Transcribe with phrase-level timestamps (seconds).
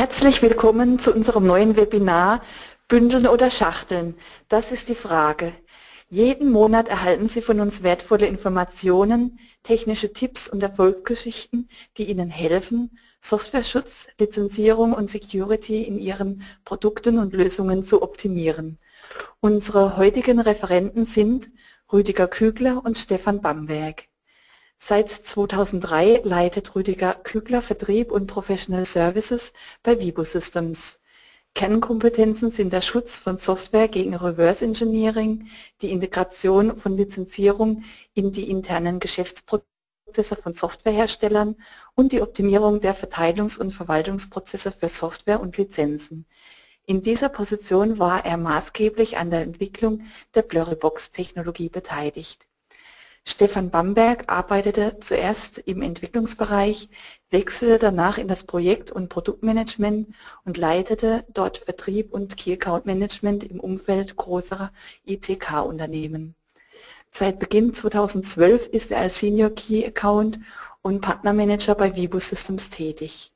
[0.00, 2.40] Herzlich willkommen zu unserem neuen Webinar
[2.88, 4.14] Bündeln oder Schachteln?
[4.48, 5.52] Das ist die Frage.
[6.08, 11.68] Jeden Monat erhalten Sie von uns wertvolle Informationen, technische Tipps und Erfolgsgeschichten,
[11.98, 18.78] die Ihnen helfen, Softwareschutz, Lizenzierung und Security in Ihren Produkten und Lösungen zu optimieren.
[19.40, 21.50] Unsere heutigen Referenten sind
[21.92, 24.09] Rüdiger Kügler und Stefan Bamberg.
[24.82, 31.00] Seit 2003 leitet Rüdiger Kügler Vertrieb und Professional Services bei Vibo Systems.
[31.54, 35.48] Kernkompetenzen sind der Schutz von Software gegen Reverse Engineering,
[35.82, 37.82] die Integration von Lizenzierung
[38.14, 41.56] in die internen Geschäftsprozesse von Softwareherstellern
[41.94, 46.24] und die Optimierung der Verteilungs- und Verwaltungsprozesse für Software und Lizenzen.
[46.86, 50.04] In dieser Position war er maßgeblich an der Entwicklung
[50.34, 52.49] der Blurrybox-Technologie beteiligt.
[53.24, 56.88] Stefan Bamberg arbeitete zuerst im Entwicklungsbereich,
[57.30, 60.08] wechselte danach in das Projekt- und Produktmanagement
[60.44, 64.72] und leitete dort Vertrieb und Key Account Management im Umfeld großer
[65.06, 66.34] ITK-Unternehmen.
[67.10, 70.38] Seit Beginn 2012 ist er als Senior Key Account
[70.82, 73.32] und Partnermanager bei Vibo Systems tätig.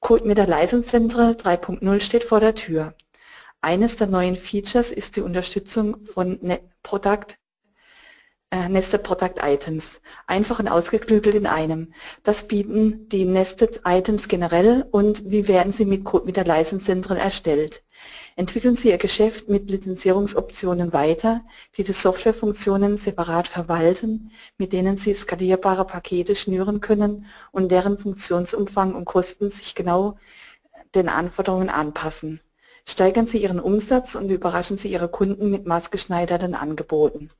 [0.00, 2.94] Code mit der License Central 3.0 steht vor der Tür.
[3.60, 7.36] Eines der neuen Features ist die Unterstützung von Net Product
[8.68, 11.94] Nested Product Items, einfach und ausgeklügelt in einem.
[12.22, 17.16] Das bieten die Nested Items generell und wie werden sie mit, mit der License Central
[17.16, 17.82] erstellt.
[18.36, 21.42] Entwickeln Sie Ihr Geschäft mit Lizenzierungsoptionen weiter,
[21.76, 28.94] die die Softwarefunktionen separat verwalten, mit denen Sie skalierbare Pakete schnüren können und deren Funktionsumfang
[28.94, 30.18] und Kosten sich genau
[30.94, 32.40] den Anforderungen anpassen.
[32.86, 37.30] Steigern Sie Ihren Umsatz und überraschen Sie Ihre Kunden mit maßgeschneiderten Angeboten.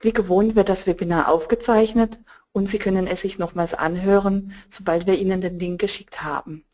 [0.00, 2.20] Wie gewohnt wird das Webinar aufgezeichnet
[2.52, 6.64] und Sie können es sich nochmals anhören, sobald wir Ihnen den Link geschickt haben.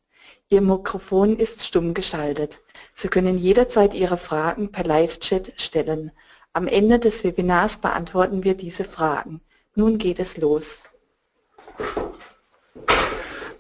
[0.49, 2.61] Ihr Mikrofon ist stumm geschaltet.
[2.93, 6.11] Sie können jederzeit Ihre Fragen per Live-Chat stellen.
[6.53, 9.41] Am Ende des Webinars beantworten wir diese Fragen.
[9.77, 10.83] Nun geht es los.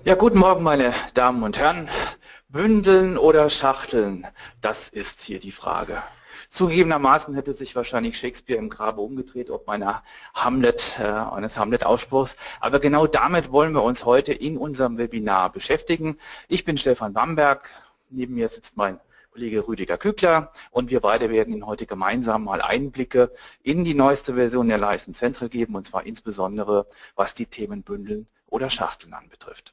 [0.04, 1.88] Ja, guten Morgen, meine Damen und Herren.
[2.48, 4.26] Bündeln oder Schachteln?
[4.60, 6.02] Das ist hier die Frage.
[6.50, 10.02] Zugegebenermaßen hätte sich wahrscheinlich Shakespeare im Grabe umgedreht, ob meiner
[10.34, 12.36] Hamlet, äh, eines Hamlet-Ausspruchs.
[12.58, 16.18] Aber genau damit wollen wir uns heute in unserem Webinar beschäftigen.
[16.48, 17.70] Ich bin Stefan Bamberg,
[18.10, 18.98] neben mir sitzt mein
[19.30, 23.32] Kollege Rüdiger Kügler und wir beide werden Ihnen heute gemeinsam mal Einblicke
[23.62, 28.26] in die neueste Version der License Central geben und zwar insbesondere was die Themen Bündeln
[28.46, 29.72] oder Schachteln anbetrifft.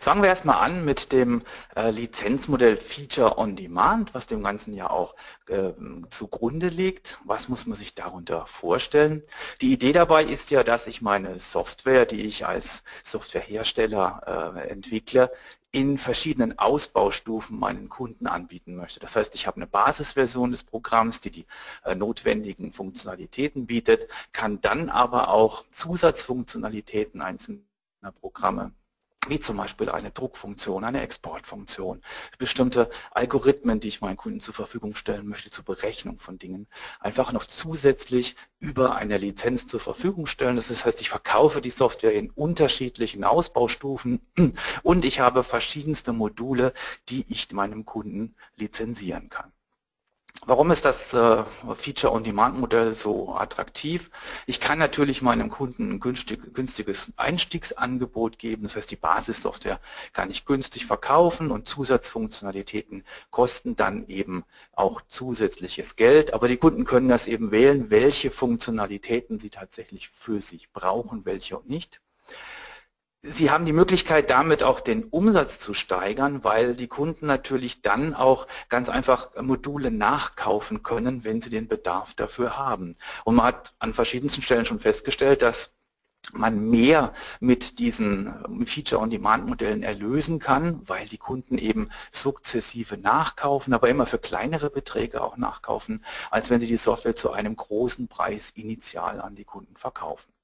[0.00, 1.42] Fangen wir erstmal an mit dem
[1.74, 5.14] äh, Lizenzmodell Feature on Demand, was dem Ganzen ja auch
[5.48, 5.72] äh,
[6.10, 7.18] zugrunde liegt.
[7.24, 9.22] Was muss man sich darunter vorstellen?
[9.60, 15.30] Die Idee dabei ist ja, dass ich meine Software, die ich als Softwarehersteller äh, entwickle,
[15.76, 18.98] in verschiedenen Ausbaustufen meinen Kunden anbieten möchte.
[18.98, 21.46] Das heißt, ich habe eine Basisversion des Programms, die die
[21.84, 27.60] äh, notwendigen Funktionalitäten bietet, kann dann aber auch Zusatzfunktionalitäten einzelner
[28.20, 28.72] Programme
[29.28, 32.00] wie zum Beispiel eine Druckfunktion, eine Exportfunktion,
[32.38, 36.66] bestimmte Algorithmen, die ich meinen Kunden zur Verfügung stellen möchte zur Berechnung von Dingen,
[37.00, 40.56] einfach noch zusätzlich über eine Lizenz zur Verfügung stellen.
[40.56, 44.20] Das heißt, ich verkaufe die Software in unterschiedlichen Ausbaustufen
[44.82, 46.72] und ich habe verschiedenste Module,
[47.08, 49.52] die ich meinem Kunden lizenzieren kann.
[50.48, 51.42] Warum ist das äh,
[51.74, 54.12] Feature-on-Demand-Modell so attraktiv?
[54.46, 58.62] Ich kann natürlich meinem Kunden ein günstig, günstiges Einstiegsangebot geben.
[58.62, 59.80] Das heißt, die Basissoftware
[60.12, 63.02] kann ich günstig verkaufen und Zusatzfunktionalitäten
[63.32, 66.32] kosten dann eben auch zusätzliches Geld.
[66.32, 71.58] Aber die Kunden können das eben wählen, welche Funktionalitäten sie tatsächlich für sich brauchen, welche
[71.58, 72.00] und nicht.
[73.28, 78.14] Sie haben die Möglichkeit, damit auch den Umsatz zu steigern, weil die Kunden natürlich dann
[78.14, 82.94] auch ganz einfach Module nachkaufen können, wenn sie den Bedarf dafür haben.
[83.24, 85.74] Und man hat an verschiedensten Stellen schon festgestellt, dass
[86.32, 94.06] man mehr mit diesen Feature-on-Demand-Modellen erlösen kann, weil die Kunden eben sukzessive nachkaufen, aber immer
[94.06, 99.20] für kleinere Beträge auch nachkaufen, als wenn sie die Software zu einem großen Preis initial
[99.20, 100.35] an die Kunden verkaufen.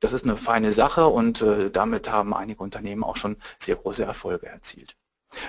[0.00, 4.04] Das ist eine feine Sache und äh, damit haben einige Unternehmen auch schon sehr große
[4.04, 4.96] Erfolge erzielt.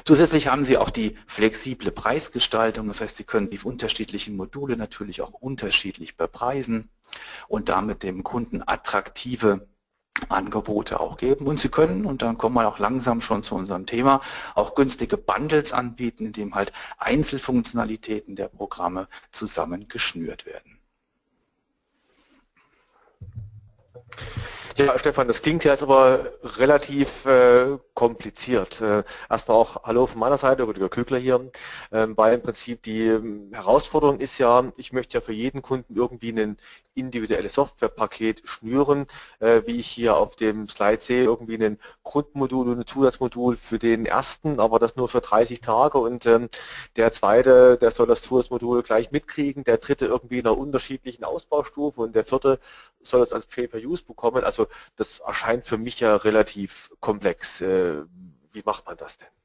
[0.04, 5.22] Zusätzlich haben Sie auch die flexible Preisgestaltung, das heißt, Sie können die unterschiedlichen Module natürlich
[5.22, 6.90] auch unterschiedlich bepreisen
[7.48, 9.68] und damit dem Kunden attraktive
[10.30, 13.86] Angebote auch geben und Sie können, und dann kommen wir auch langsam schon zu unserem
[13.86, 14.22] Thema,
[14.56, 20.77] auch günstige Bundles anbieten, indem halt Einzelfunktionalitäten der Programme zusammen geschnürt werden.
[24.78, 28.80] Ja, Stefan, das klingt jetzt aber relativ äh, kompliziert.
[28.80, 31.50] Äh, erstmal auch Hallo von meiner Seite, Rüdiger Kögler hier,
[31.92, 35.96] ähm, weil im Prinzip die ähm, Herausforderung ist ja, ich möchte ja für jeden Kunden
[35.96, 36.58] irgendwie ein
[36.94, 39.08] individuelles Softwarepaket schnüren,
[39.40, 43.80] äh, wie ich hier auf dem Slide sehe, irgendwie ein Grundmodul und ein Zusatzmodul für
[43.80, 46.50] den ersten, aber das nur für 30 Tage und ähm,
[46.98, 52.02] der zweite, der soll das Zusatzmodul gleich mitkriegen, der dritte irgendwie in einer unterschiedlichen Ausbaustufe
[52.02, 52.60] und der vierte
[53.02, 54.44] soll es als Pay-per-Use bekommen.
[54.44, 57.62] Also das erscheint für mich ja relativ komplex.
[57.88, 58.06] Äh,
[58.52, 59.37] wie macht man das denn?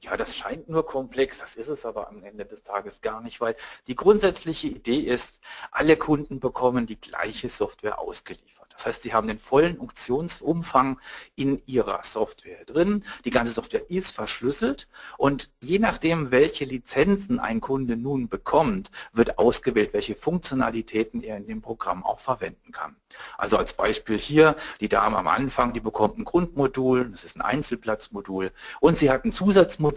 [0.00, 3.40] Ja, das scheint nur komplex, das ist es aber am Ende des Tages gar nicht,
[3.40, 3.56] weil
[3.88, 5.40] die grundsätzliche Idee ist,
[5.72, 8.68] alle Kunden bekommen die gleiche Software ausgeliefert.
[8.78, 11.00] Das heißt, sie haben den vollen Funktionsumfang
[11.34, 13.04] in ihrer Software drin.
[13.24, 14.86] Die ganze Software ist verschlüsselt
[15.16, 21.48] und je nachdem, welche Lizenzen ein Kunde nun bekommt, wird ausgewählt, welche Funktionalitäten er in
[21.48, 22.94] dem Programm auch verwenden kann.
[23.36, 27.42] Also als Beispiel hier, die Dame am Anfang, die bekommt ein Grundmodul, das ist ein
[27.42, 29.87] Einzelplatzmodul und sie hat ein Zusatzmodul,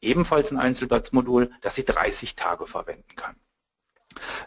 [0.00, 3.36] ebenfalls ein Einzelplatzmodul, das sie 30 Tage verwenden kann.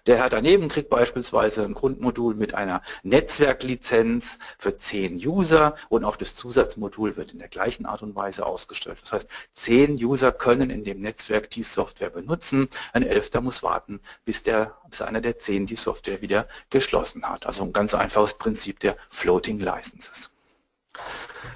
[0.05, 6.15] Der Herr daneben kriegt beispielsweise ein Grundmodul mit einer Netzwerklizenz für 10 User und auch
[6.15, 8.97] das Zusatzmodul wird in der gleichen Art und Weise ausgestellt.
[9.01, 14.01] Das heißt, 10 User können in dem Netzwerk die Software benutzen, ein Elfter muss warten,
[14.25, 17.45] bis, der, bis einer der 10 die Software wieder geschlossen hat.
[17.45, 20.31] Also ein ganz einfaches Prinzip der Floating Licenses.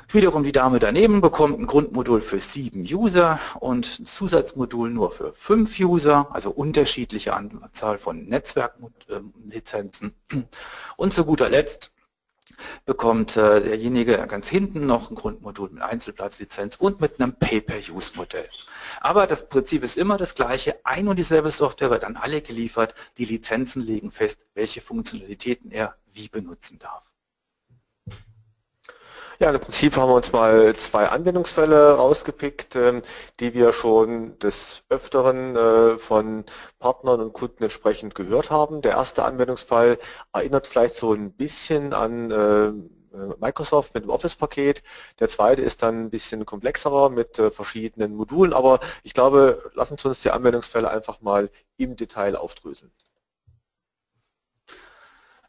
[0.10, 5.34] Wiederum die Dame daneben bekommt ein Grundmodul für sieben User und ein Zusatzmodul nur für
[5.34, 10.14] fünf User, also unterschiedliche Anzahl von Netzwerklizenzen.
[10.96, 11.92] Und zu guter Letzt
[12.86, 18.48] bekommt äh, derjenige ganz hinten noch ein Grundmodul mit Einzelplatzlizenz und mit einem Pay-per-Use-Modell.
[19.02, 20.80] Aber das Prinzip ist immer das gleiche.
[20.86, 22.94] Ein und dieselbe Software wird an alle geliefert.
[23.18, 27.12] Die Lizenzen legen fest, welche Funktionalitäten er wie benutzen darf.
[29.40, 33.02] Ja, im Prinzip haben wir uns mal zwei Anwendungsfälle rausgepickt, ähm,
[33.40, 36.46] die wir schon des Öfteren äh, von
[36.80, 38.82] Partnern und Kunden entsprechend gehört haben.
[38.82, 40.00] Der erste Anwendungsfall
[40.34, 42.72] erinnert vielleicht so ein bisschen an äh,
[43.40, 44.84] Microsoft mit dem Office-Paket.
[45.20, 49.98] Der zweite ist dann ein bisschen komplexerer mit äh, verschiedenen Modulen, aber ich glaube, lassen
[49.98, 52.92] Sie uns die Anwendungsfälle einfach mal im Detail aufdröseln.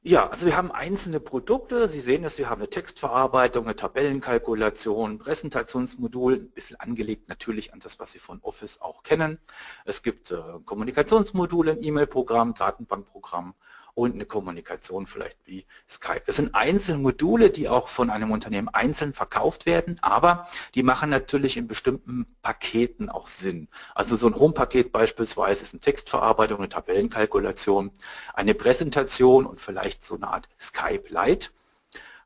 [0.08, 1.88] Ja, also wir haben einzelne Produkte.
[1.88, 7.80] Sie sehen es, wir haben eine Textverarbeitung, eine Tabellenkalkulation, Präsentationsmodul, ein bisschen angelegt natürlich an
[7.80, 9.40] das, was Sie von Office auch kennen.
[9.84, 13.56] Es gibt äh, Kommunikationsmodule, ein E-Mail-Programm, Datenbankprogramm
[13.96, 16.20] und eine Kommunikation vielleicht wie Skype.
[16.26, 21.08] Das sind einzelne Module, die auch von einem Unternehmen einzeln verkauft werden, aber die machen
[21.08, 23.68] natürlich in bestimmten Paketen auch Sinn.
[23.94, 27.90] Also so ein Home-Paket beispielsweise ist eine Textverarbeitung, eine Tabellenkalkulation,
[28.34, 31.48] eine Präsentation und vielleicht so eine Art Skype Lite.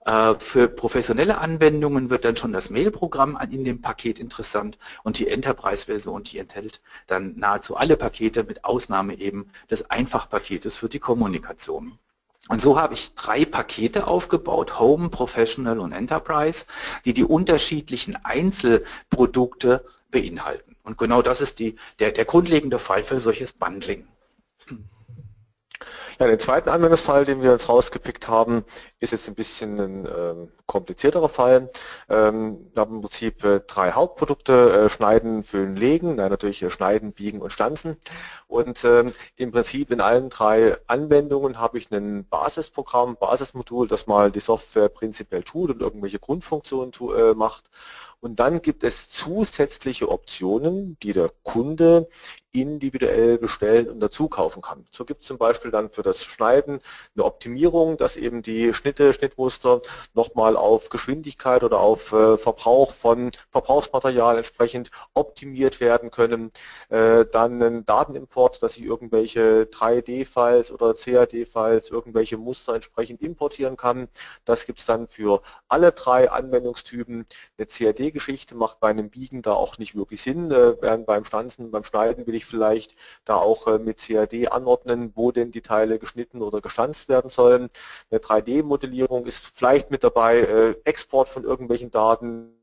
[0.04, 5.28] Äh, für professionelle Anwendungen wird dann schon das Mail-Programm in dem Paket interessant und die
[5.28, 11.98] Enterprise-Version, die enthält dann nahezu alle Pakete mit Ausnahme eben des Einfachpaketes für die Kommunikation.
[12.48, 16.64] Und so habe ich drei Pakete aufgebaut, Home, Professional und Enterprise,
[17.04, 20.76] die die unterschiedlichen Einzelprodukte beinhalten.
[20.82, 24.08] Und genau das ist die, der, der grundlegende Fall für solches Bundling.
[26.18, 28.64] Ja, den zweiten Anwendungsfall, den wir uns rausgepickt haben,
[28.98, 31.70] ist jetzt ein bisschen ein ähm, komplizierterer Fall.
[32.10, 36.70] Ähm, wir haben im Prinzip äh, drei Hauptprodukte, äh, Schneiden, Füllen, Legen, Nein, natürlich äh,
[36.70, 37.96] Schneiden, Biegen und Stanzen.
[38.48, 44.30] Und ähm, im Prinzip in allen drei Anwendungen habe ich ein Basisprogramm, Basismodul, das mal
[44.30, 47.70] die Software prinzipiell tut und irgendwelche Grundfunktionen tu, äh, macht.
[48.20, 52.08] Und dann gibt es zusätzliche Optionen, die der Kunde
[52.52, 54.84] individuell bestellen und dazu kaufen kann.
[54.90, 56.80] So gibt es zum Beispiel dann für das Schneiden
[57.14, 59.82] eine Optimierung, dass eben die Schnitte, Schnittmuster
[60.14, 66.50] nochmal auf Geschwindigkeit oder auf äh, Verbrauch von Verbrauchsmaterial entsprechend optimiert werden können.
[66.88, 74.08] Äh, dann ein Datenimport, dass ich irgendwelche 3D-Files oder CAD-Files, irgendwelche Muster entsprechend importieren kann.
[74.44, 77.26] Das gibt es dann für alle drei Anwendungstypen.
[77.58, 77.66] Eine
[78.10, 81.84] CAD-Geschichte macht bei einem Biegen da auch nicht wirklich Sinn, äh, während beim Stanzen, beim
[81.84, 85.98] Schneiden will ich ich vielleicht da auch äh, mit CAD anordnen, wo denn die Teile
[85.98, 87.70] geschnitten oder gestanzt werden sollen.
[88.10, 92.56] Eine 3D-Modellierung ist vielleicht mit dabei, äh, Export von irgendwelchen Daten,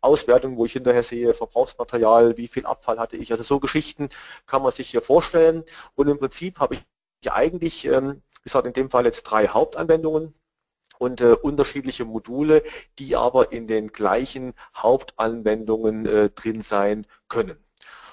[0.00, 3.32] Auswertung, wo ich hinterher sehe, Verbrauchsmaterial, wie viel Abfall hatte ich.
[3.32, 4.08] Also so Geschichten
[4.46, 5.64] kann man sich hier vorstellen.
[5.96, 10.34] Und im Prinzip habe ich eigentlich, ähm, wie gesagt, in dem Fall jetzt drei Hauptanwendungen
[10.98, 12.62] und äh, unterschiedliche Module,
[12.98, 17.56] die aber in den gleichen Hauptanwendungen äh, drin sein können.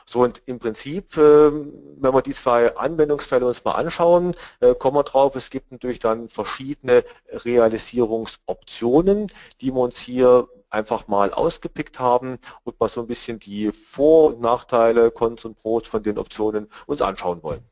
[0.05, 4.97] So und im Prinzip, ähm, wenn wir die zwei Anwendungsfälle uns mal anschauen, äh, kommen
[4.97, 11.99] wir drauf, es gibt natürlich dann verschiedene Realisierungsoptionen, die wir uns hier einfach mal ausgepickt
[11.99, 16.17] haben und mal so ein bisschen die Vor- und Nachteile, Cons und Pros von den
[16.17, 17.63] Optionen uns anschauen wollen.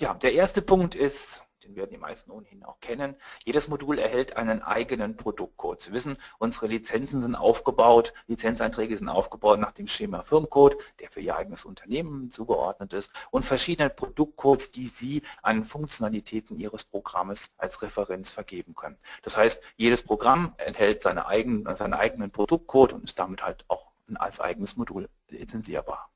[0.00, 3.14] Ja, der erste Punkt ist, den werden die meisten ohnehin auch kennen.
[3.44, 5.80] Jedes Modul erhält einen eigenen Produktcode.
[5.80, 11.20] Sie wissen, unsere Lizenzen sind aufgebaut, Lizenzeinträge sind aufgebaut nach dem Schema Firmcode, der für
[11.20, 17.82] Ihr eigenes Unternehmen zugeordnet ist und verschiedene Produktcodes, die Sie an Funktionalitäten Ihres Programmes als
[17.82, 18.96] Referenz vergeben können.
[19.22, 23.88] Das heißt, jedes Programm enthält seine eigenen, seinen eigenen Produktcode und ist damit halt auch
[24.14, 26.10] als eigenes Modul lizenzierbar.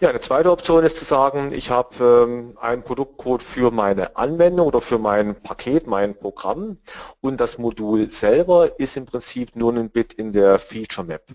[0.00, 4.66] Ja, eine zweite Option ist zu sagen, ich habe ähm, einen Produktcode für meine Anwendung
[4.66, 6.78] oder für mein Paket, mein Programm
[7.20, 11.32] und das Modul selber ist im Prinzip nur ein Bit in der Feature Map.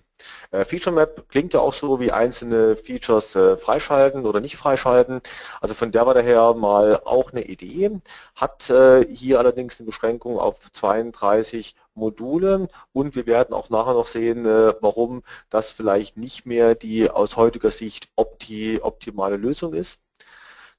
[0.50, 5.20] Äh, Feature Map klingt ja auch so wie einzelne Features äh, freischalten oder nicht freischalten.
[5.60, 7.90] Also von der war daher mal auch eine Idee,
[8.34, 14.06] hat äh, hier allerdings eine Beschränkung auf 32 Module und wir werden auch nachher noch
[14.06, 19.98] sehen, äh, warum das vielleicht nicht mehr die aus heutiger Sicht opti optimale Lösung ist.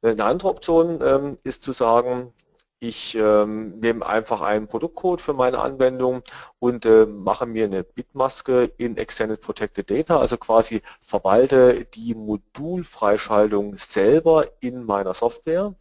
[0.02, 2.34] Eine andere Option ähm, ist zu sagen,
[2.84, 6.22] ich ähm, nehme einfach einen Produktcode für meine Anwendung
[6.60, 13.78] und äh, mache mir eine Bitmaske in Extended Protected Data, also quasi verwalte die Modulfreischaltung
[13.78, 15.76] selber in meiner Software,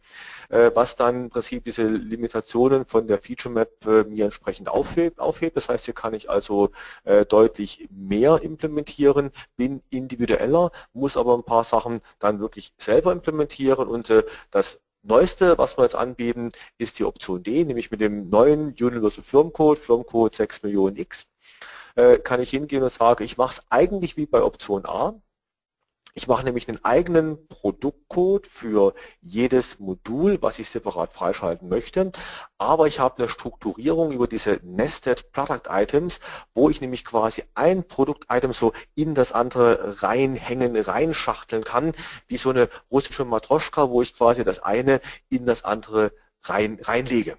[0.47, 5.19] äh, was dann im Prinzip diese Limitationen von der Feature Map äh, mir entsprechend aufhebt,
[5.19, 5.57] aufhebt.
[5.57, 6.71] Das heißt, hier kann ich also
[7.03, 13.89] äh, deutlich mehr implementieren, bin individueller, muss aber ein paar Sachen dann wirklich selber implementieren
[13.89, 18.29] und äh, das Neueste, was wir jetzt anbieten, ist die Option D, nämlich mit dem
[18.29, 21.27] neuen Universal Firmcode, Firmcode 6 Millionen X,
[21.95, 25.21] äh, kann ich hingehen und sagen, ich mache es eigentlich wie bei Option A.
[26.15, 32.11] Ich mache nämlich einen eigenen Produktcode für jedes Modul, was ich separat freischalten möchte,
[32.59, 36.19] aber ich habe eine Strukturierung über diese Nested Product Items,
[36.53, 41.93] wo ich nämlich quasi ein Produkt-Item so in das andere reinhängen, reinschachteln kann,
[42.27, 46.11] wie so eine russische Matroschka, wo ich quasi das eine in das andere
[46.43, 47.37] rein, reinlege.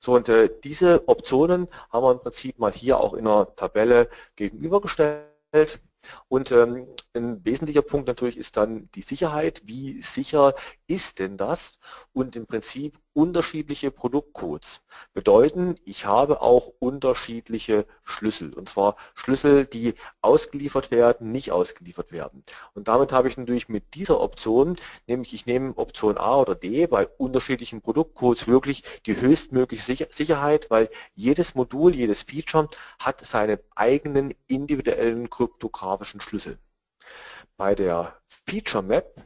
[0.00, 4.10] So, und äh, diese Optionen haben wir im Prinzip mal hier auch in der Tabelle
[4.34, 5.80] gegenübergestellt.
[6.28, 9.62] Und ähm, ein wesentlicher Punkt natürlich ist dann die Sicherheit.
[9.64, 10.54] Wie sicher
[10.86, 11.78] ist denn das?
[12.12, 14.82] Und im Prinzip unterschiedliche Produktcodes
[15.14, 18.52] bedeuten, ich habe auch unterschiedliche Schlüssel.
[18.52, 22.44] Und zwar Schlüssel, die ausgeliefert werden, nicht ausgeliefert werden.
[22.74, 26.86] Und damit habe ich natürlich mit dieser Option, nämlich ich nehme Option A oder D
[26.86, 32.68] bei unterschiedlichen Produktcodes wirklich die höchstmögliche Sicherheit, weil jedes Modul, jedes Feature
[32.98, 36.58] hat seinen eigenen individuellen kryptografischen Schlüssel.
[37.56, 39.22] Bei der Feature Map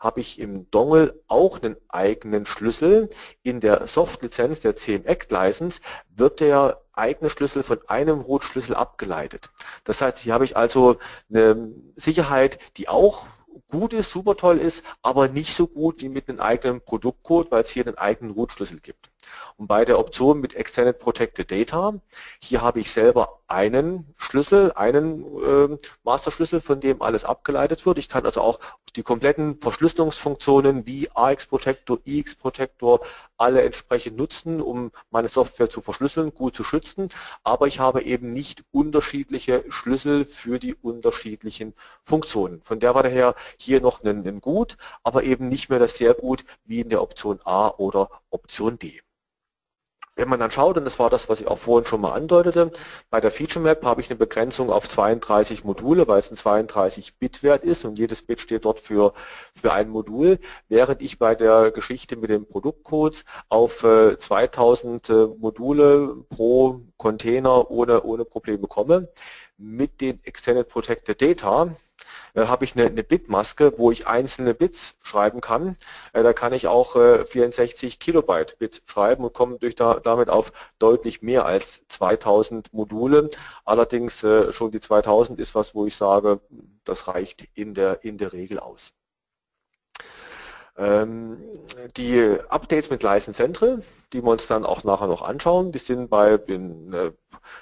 [0.00, 3.10] habe ich im Dongle auch einen eigenen Schlüssel.
[3.42, 5.80] In der Soft-Lizenz der CM Act License
[6.16, 9.50] wird der eigene Schlüssel von einem Root-Schlüssel abgeleitet.
[9.84, 10.96] Das heißt, hier habe ich also
[11.28, 13.26] eine Sicherheit, die auch
[13.70, 17.62] gut ist, super toll ist, aber nicht so gut wie mit einem eigenen Produktcode, weil
[17.62, 19.10] es hier einen eigenen Root-Schlüssel gibt.
[19.56, 21.94] Und bei der Option mit Extended Protected Data,
[22.40, 27.98] hier habe ich selber einen Schlüssel, einen äh, Master-Schlüssel, von dem alles abgeleitet wird.
[27.98, 28.60] Ich kann also auch
[28.96, 33.00] die kompletten Verschlüsselungsfunktionen wie AX Protector, IX Protector
[33.40, 37.08] alle entsprechend nutzen, um meine Software zu verschlüsseln, gut zu schützen.
[37.42, 42.62] Aber ich habe eben nicht unterschiedliche Schlüssel für die unterschiedlichen Funktionen.
[42.62, 46.44] Von der war daher hier noch ein Gut, aber eben nicht mehr das sehr gut
[46.64, 49.00] wie in der Option A oder Option D.
[50.20, 52.72] Wenn man dann schaut, und das war das, was ich auch vorhin schon mal andeutete,
[53.08, 57.64] bei der Feature Map habe ich eine Begrenzung auf 32 Module, weil es ein 32-Bit-Wert
[57.64, 59.14] ist und jedes Bit steht dort für,
[59.58, 66.16] für ein Modul, während ich bei der Geschichte mit den Produktcodes auf 2000 äh, Module
[66.28, 69.08] pro Container ohne, ohne Probleme komme.
[69.56, 71.74] Mit den Extended Protected Data
[72.34, 75.76] äh, habe ich eine, eine Bitmaske, wo ich einzelne Bits schreiben kann.
[76.12, 80.28] Äh, da kann ich auch äh, 64 Kilobyte Bits schreiben und komme durch da, damit
[80.28, 83.30] auf deutlich mehr als 2000 Module.
[83.64, 86.40] Allerdings äh, schon die 2000 ist was, wo ich sage,
[86.84, 88.92] das reicht in der, in der Regel aus.
[90.80, 91.36] Ähm,
[91.96, 93.82] die Updates mit License Central,
[94.14, 97.12] die wir uns dann auch nachher noch anschauen, die sind bei den äh,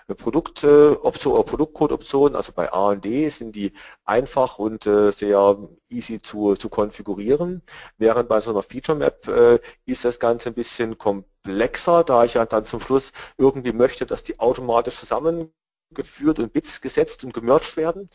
[0.06, 3.72] oder Produktcode-Optionen, also bei A und D sind die
[4.04, 5.58] einfach und äh, sehr
[5.88, 7.62] easy zu, zu konfigurieren,
[7.96, 12.34] während bei so einer Feature Map äh, ist das Ganze ein bisschen komplexer, da ich
[12.34, 15.52] ja dann zum Schluss irgendwie möchte, dass die automatisch zusammen
[15.90, 18.06] geführt und Bits gesetzt und gemerged werden,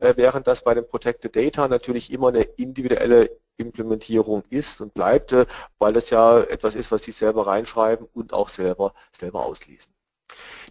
[0.00, 5.32] äh, während das bei dem Protected Data natürlich immer eine individuelle Implementierung ist und bleibt,
[5.32, 5.46] äh,
[5.78, 9.92] weil das ja etwas ist, was Sie selber reinschreiben und auch selber, selber auslesen.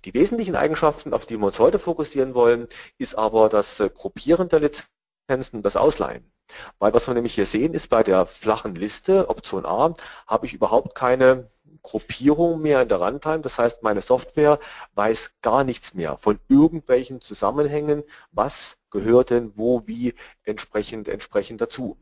[0.05, 2.67] Die wesentlichen Eigenschaften, auf die wir uns heute fokussieren wollen,
[2.97, 6.31] ist aber das äh, Gruppieren der Lizenzen und das Ausleihen.
[6.79, 9.93] Weil was wir nämlich hier sehen, ist bei der flachen Liste, Option A,
[10.27, 11.49] habe ich überhaupt keine
[11.81, 13.41] Gruppierung mehr in der Runtime.
[13.41, 14.59] Das heißt, meine Software
[14.95, 21.97] weiß gar nichts mehr von irgendwelchen Zusammenhängen, was gehört denn wo, wie entsprechend, entsprechend dazu.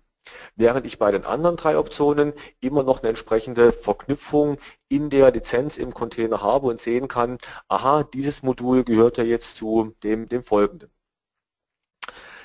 [0.56, 4.58] Während ich bei den anderen drei Optionen immer noch eine entsprechende Verknüpfung
[4.90, 9.58] in der Lizenz im Container habe und sehen kann, aha, dieses Modul gehört ja jetzt
[9.58, 10.90] zu dem, dem folgenden.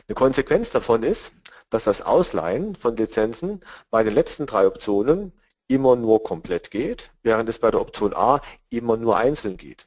[0.09, 1.33] Eine Konsequenz davon ist,
[1.71, 3.61] dass das Ausleihen von Lizenzen
[3.91, 5.33] bei den letzten drei Optionen
[5.69, 9.87] immer nur komplett geht, während es bei der Option A immer nur einzeln geht.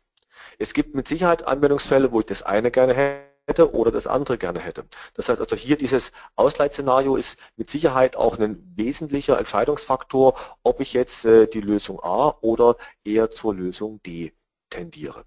[0.57, 4.59] Es gibt mit Sicherheit Anwendungsfälle, wo ich das eine gerne hätte oder das andere gerne
[4.59, 4.85] hätte.
[5.13, 10.93] Das heißt also hier dieses Ausleitszenario ist mit Sicherheit auch ein wesentlicher Entscheidungsfaktor, ob ich
[10.93, 14.33] jetzt äh, die Lösung A oder eher zur Lösung D
[14.69, 15.25] tendiere.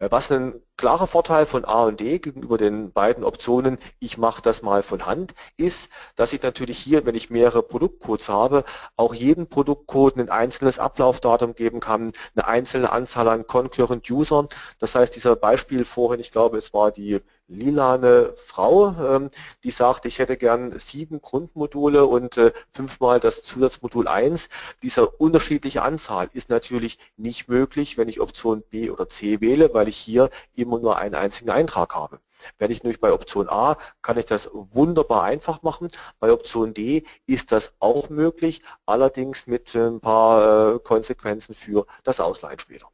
[0.00, 4.40] Äh, was ein klarer Vorteil von A und D gegenüber den beiden Optionen, ich mache
[4.40, 8.64] das mal von Hand, ist, dass ich natürlich hier, wenn ich mehrere Produktcodes habe,
[8.96, 14.48] auch jeden Produktcode ein einzelnes Ablaufdatum geben kann, eine einzelne Anzahl an Concurrent Usern.
[14.78, 17.20] Das heißt, dieser Beispiel vorhin, ich glaube, es war die
[17.50, 19.28] lilane Frau, ähm,
[19.64, 24.48] die sagt, ich hätte gern sieben Grundmodule und äh, fünfmal das Zusatzmodul 1.
[24.82, 29.88] Dieser unterschiedliche Anzahl ist natürlich nicht möglich, wenn ich Option B oder C wähle, weil
[29.88, 32.20] ich hier immer nur einen einzigen Eintrag habe.
[32.58, 35.88] Wenn ich nämlich bei Option A, kann ich das wunderbar einfach machen.
[36.20, 42.20] Bei Option D ist das auch möglich, allerdings mit ein paar äh, Konsequenzen für das
[42.20, 42.88] Ausleihen später.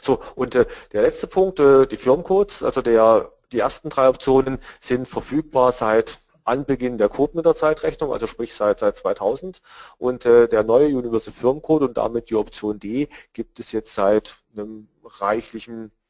[0.00, 4.58] So, und äh, der letzte Punkt, äh, die Firmencodes, also der die ersten drei Optionen
[4.80, 9.62] sind verfügbar seit Anbeginn der Codemeter-Zeitrechnung, also sprich seit, seit 2000.
[9.98, 14.38] Und äh, der neue Universal Firmencode und damit die Option D gibt es jetzt seit
[14.56, 16.01] einem reichlichen äh,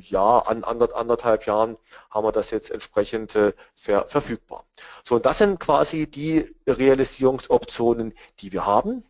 [0.00, 1.76] Jahr, an anderthalb Jahren
[2.10, 4.64] haben wir das jetzt entsprechend äh, ver, verfügbar.
[5.02, 9.04] So, und das sind quasi die Realisierungsoptionen, die wir haben.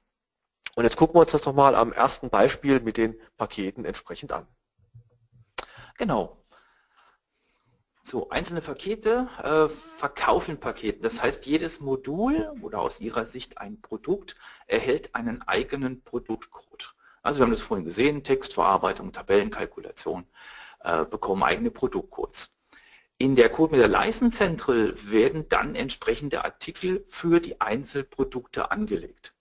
[0.74, 4.46] Und jetzt gucken wir uns das nochmal am ersten Beispiel mit den Paketen entsprechend an.
[5.98, 6.36] Genau,
[8.08, 11.00] so, einzelne Pakete äh, verkaufen Pakete.
[11.00, 14.36] Das heißt, jedes Modul oder aus Ihrer Sicht ein Produkt
[14.68, 16.94] erhält einen eigenen Produktcode.
[17.26, 20.28] Also wir haben das vorhin gesehen, Textverarbeitung, Tabellenkalkulation
[20.84, 22.56] äh, bekommen eigene Produktcodes.
[23.18, 29.34] In der Code mit der License Central werden dann entsprechende Artikel für die Einzelprodukte angelegt.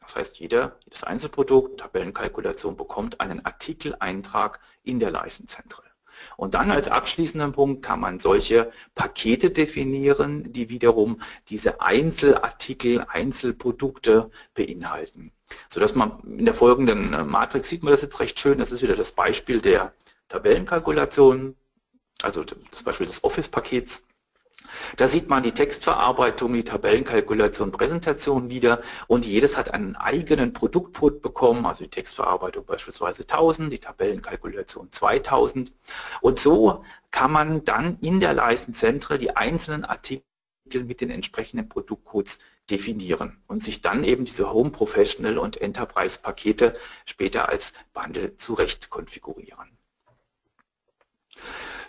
[0.00, 5.87] Das heißt, jeder, jedes Einzelprodukt, Tabellenkalkulation bekommt einen Artikeleintrag in der License Central.
[6.36, 14.30] Und dann als abschließenden Punkt kann man solche Pakete definieren, die wiederum diese Einzelartikel, Einzelprodukte
[14.54, 15.32] beinhalten.
[15.68, 18.82] Sodass man in der folgenden äh, Matrix sieht man das jetzt recht schön, das ist
[18.82, 19.92] wieder das Beispiel der
[20.28, 21.56] Tabellenkalkulation,
[22.22, 24.04] also das Beispiel des Office-Pakets.
[24.96, 31.22] Da sieht man die Textverarbeitung, die Tabellenkalkulation, Präsentation wieder und jedes hat einen eigenen Produktcode
[31.22, 35.72] bekommen, also die Textverarbeitung beispielsweise 1000, die Tabellenkalkulation 2000
[36.20, 40.24] und so kann man dann in der Leistenzentre die einzelnen Artikel
[40.72, 42.38] mit den entsprechenden Produktcodes
[42.70, 48.90] definieren und sich dann eben diese Home Professional und Enterprise Pakete später als Bundle zurecht
[48.90, 49.78] konfigurieren.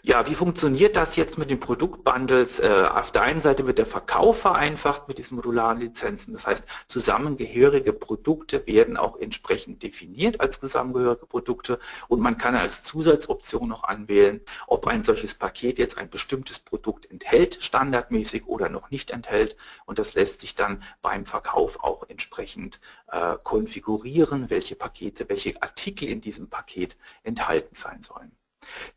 [0.01, 2.59] Ja, wie funktioniert das jetzt mit den Produktbundles?
[2.59, 6.31] Äh, auf der einen Seite wird der Verkauf vereinfacht mit diesen modularen Lizenzen.
[6.31, 12.81] Das heißt, zusammengehörige Produkte werden auch entsprechend definiert als zusammengehörige Produkte und man kann als
[12.83, 18.91] Zusatzoption noch anwählen, ob ein solches Paket jetzt ein bestimmtes Produkt enthält, standardmäßig oder noch
[18.91, 22.79] nicht enthält und das lässt sich dann beim Verkauf auch entsprechend
[23.11, 28.38] äh, konfigurieren, welche Pakete, welche Artikel in diesem Paket enthalten sein sollen.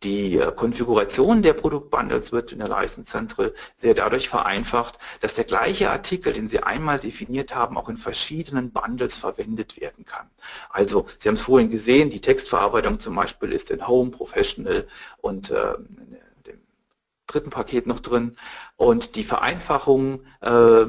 [0.02, 3.26] Die äh, Konfiguration der Produktbundles wird in der License
[3.76, 8.72] sehr dadurch vereinfacht, dass der gleiche Artikel, den Sie einmal definiert haben, auch in verschiedenen
[8.72, 10.28] Bundles verwendet werden kann.
[10.70, 14.86] Also, Sie haben es vorhin gesehen, die Textverarbeitung zum Beispiel ist in Home, Professional
[15.18, 15.74] und äh,
[16.46, 16.60] dem
[17.26, 18.36] dritten Paket noch drin.
[18.76, 20.84] Und die Vereinfachung äh,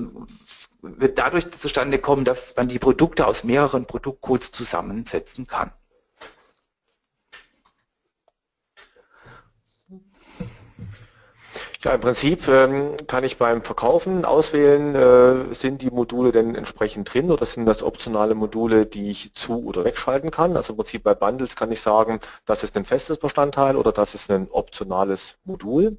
[0.81, 5.71] wird dadurch zustande kommen, dass man die Produkte aus mehreren Produktcodes zusammensetzen kann.
[11.83, 17.13] Ja, im Prinzip ähm, kann ich beim Verkaufen auswählen, äh, sind die Module denn entsprechend
[17.13, 20.55] drin oder sind das optionale Module, die ich zu- oder wegschalten kann.
[20.55, 24.15] Also im Prinzip bei Bundles kann ich sagen, das ist ein festes Bestandteil oder das
[24.15, 25.97] ist ein optionales Modul.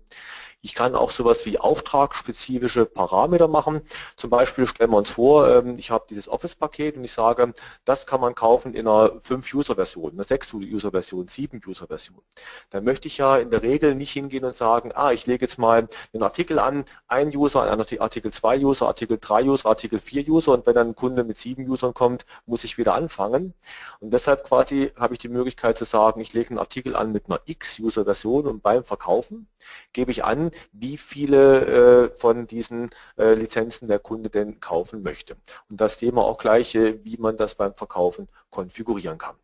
[0.64, 3.83] Ich kann auch sowas wie auftragsspezifische Parameter machen.
[4.16, 7.53] Zum Beispiel stellen wir uns vor, ähm, ich habe dieses Office-Paket und ich sage,
[7.85, 12.22] das kann man kaufen in einer 5-User-Version, einer 6-User-Version, 7-User-Version.
[12.70, 15.59] Dann möchte ich ja in der Regel nicht hingehen und sagen, ah, ich lege jetzt
[15.59, 20.27] mal einen Artikel an, ein User, ein Artikel 2 User, Artikel 3 User, Artikel 4
[20.31, 23.53] User und wenn dann ein Kunde mit 7 Usern kommt, muss ich wieder anfangen.
[24.00, 27.27] Und deshalb quasi habe ich die Möglichkeit zu sagen, ich lege einen Artikel an mit
[27.27, 29.46] einer X-User-Version und beim Verkaufen
[29.92, 35.37] gebe ich an, wie viele äh, von diesen äh, Lizenzen der Kunde denn kaufen möchte.
[35.71, 39.37] Und das Thema auch gleich, äh, wie man das beim Verkaufen konfigurieren kann.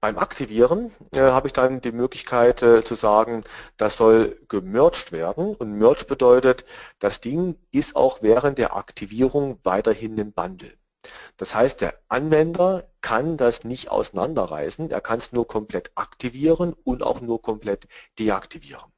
[0.00, 3.42] Beim Aktivieren äh, habe ich dann die Möglichkeit äh, zu sagen,
[3.76, 6.64] das soll gemerged werden und Merge bedeutet,
[7.00, 10.72] das Ding ist auch während der Aktivierung weiterhin ein Bundle.
[11.36, 17.02] Das heißt, der Anwender kann das nicht auseinanderreißen, er kann es nur komplett aktivieren und
[17.02, 18.92] auch nur komplett deaktivieren.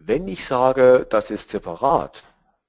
[0.00, 2.24] Wenn ich sage, das ist separat,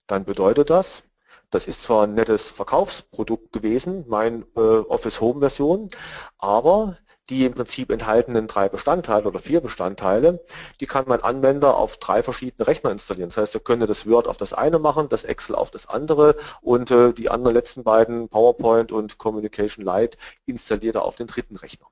[0.07, 1.03] dann bedeutet das,
[1.51, 5.89] das ist zwar ein nettes Verkaufsprodukt gewesen, mein äh, Office Home Version,
[6.37, 6.97] aber
[7.29, 10.43] die im Prinzip enthaltenen drei Bestandteile oder vier Bestandteile,
[10.79, 13.29] die kann mein Anwender auf drei verschiedene Rechner installieren.
[13.29, 16.35] Das heißt, er könnte das Word auf das eine machen, das Excel auf das andere
[16.61, 21.55] und äh, die anderen letzten beiden, PowerPoint und Communication Lite, installiert er auf den dritten
[21.55, 21.85] Rechner.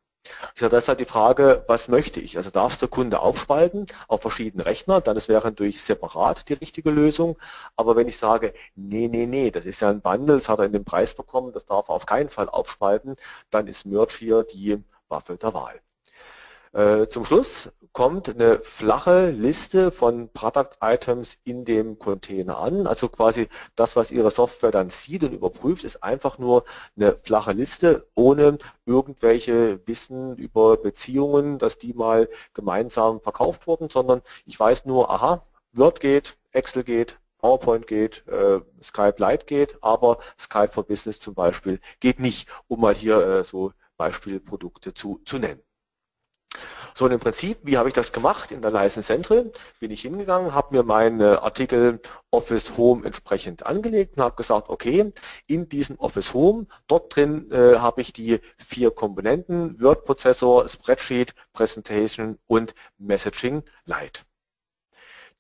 [0.54, 2.38] Ich sage, das ist halt die Frage, was möchte ich?
[2.38, 7.38] Also darf der Kunde aufspalten auf verschiedene Rechner, dann wäre natürlich separat die richtige Lösung.
[7.76, 10.66] Aber wenn ich sage, nee, nee, nee, das ist ja ein Bundle, das hat er
[10.66, 13.16] in den Preis bekommen, das darf er auf keinen Fall aufspalten,
[13.50, 15.82] dann ist Merge hier die Waffe der Wahl.
[16.74, 22.86] Äh, zum Schluss kommt eine flache Liste von Product Items in dem Container an.
[22.88, 26.64] Also quasi das, was Ihre Software dann sieht und überprüft, ist einfach nur
[26.96, 34.22] eine flache Liste ohne irgendwelche Wissen über Beziehungen, dass die mal gemeinsam verkauft wurden, sondern
[34.46, 40.20] ich weiß nur, aha, Word geht, Excel geht, PowerPoint geht, äh, Skype Lite geht, aber
[40.40, 45.40] Skype for Business zum Beispiel geht nicht, um mal hier äh, so Beispielprodukte zu, zu
[45.40, 45.62] nennen.
[46.98, 48.52] So und im Prinzip, wie habe ich das gemacht?
[48.52, 54.18] In der License Central bin ich hingegangen, habe mir meine Artikel Office Home entsprechend angelegt
[54.18, 55.14] und habe gesagt, okay,
[55.46, 61.36] in diesem Office Home, dort drin äh, habe ich die vier Komponenten, Word Prozessor, Spreadsheet,
[61.54, 64.22] Presentation und Messaging Lite.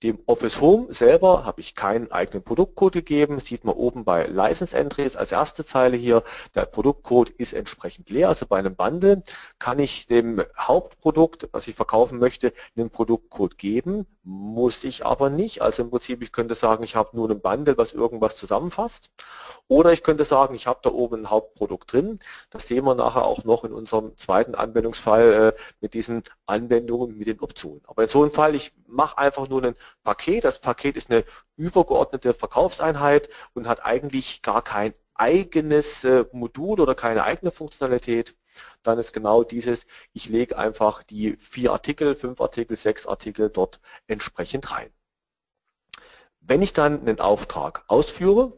[0.03, 3.39] Dem Office Home selber habe ich keinen eigenen Produktcode gegeben.
[3.39, 6.23] Sieht man oben bei License Entries als erste Zeile hier.
[6.53, 8.27] Der Produktcode ist entsprechend leer.
[8.27, 9.23] Also bei einem Bundle
[9.57, 14.05] kann ich dem Hauptprodukt, was ich verkaufen möchte, einen Produktcode geben.
[14.30, 15.62] Muss ich aber nicht.
[15.62, 19.10] Also im Prinzip, ich könnte sagen, ich habe nur einen Bundle, was irgendwas zusammenfasst.
[19.70, 22.20] Oder ich könnte sagen, ich habe da oben ein Hauptprodukt drin.
[22.50, 27.28] Das sehen wir nachher auch noch in unserem zweiten Anwendungsfall äh, mit diesen Anwendungen mit
[27.28, 27.82] den Optionen.
[27.88, 30.44] Aber in so einem Fall, ich mache einfach nur einen Paket.
[30.44, 31.24] Das Paket ist eine
[31.56, 38.36] übergeordnete Verkaufseinheit und hat eigentlich gar kein eigenes äh, Modul oder keine eigene Funktionalität,
[38.84, 43.80] dann ist genau dieses, ich lege einfach die vier Artikel, fünf Artikel, sechs Artikel dort
[44.08, 44.91] entsprechend rein.
[46.41, 48.54] Wenn ich dann einen Auftrag ausführe,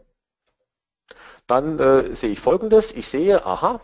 [1.47, 3.81] dann äh, sehe ich folgendes, ich sehe, aha,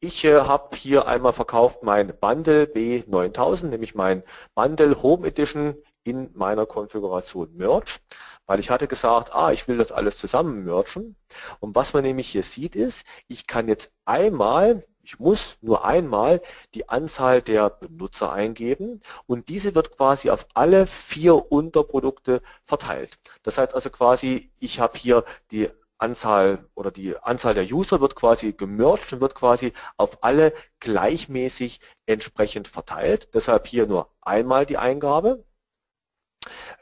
[0.00, 4.22] ich äh, habe hier einmal verkauft mein Bundle B9000, nämlich mein
[4.54, 8.00] Bundle Home Edition in meiner Konfiguration Merge,
[8.46, 11.16] weil ich hatte gesagt, ah, ich will das alles zusammen mergen.
[11.60, 16.40] Und was man nämlich hier sieht ist, ich kann jetzt einmal, ich muss nur einmal
[16.74, 23.18] die Anzahl der Benutzer eingeben und diese wird quasi auf alle vier Unterprodukte verteilt.
[23.42, 28.16] Das heißt also quasi, ich habe hier die Anzahl oder die Anzahl der User wird
[28.16, 33.34] quasi gemerged und wird quasi auf alle gleichmäßig entsprechend verteilt.
[33.34, 35.44] Deshalb hier nur einmal die Eingabe.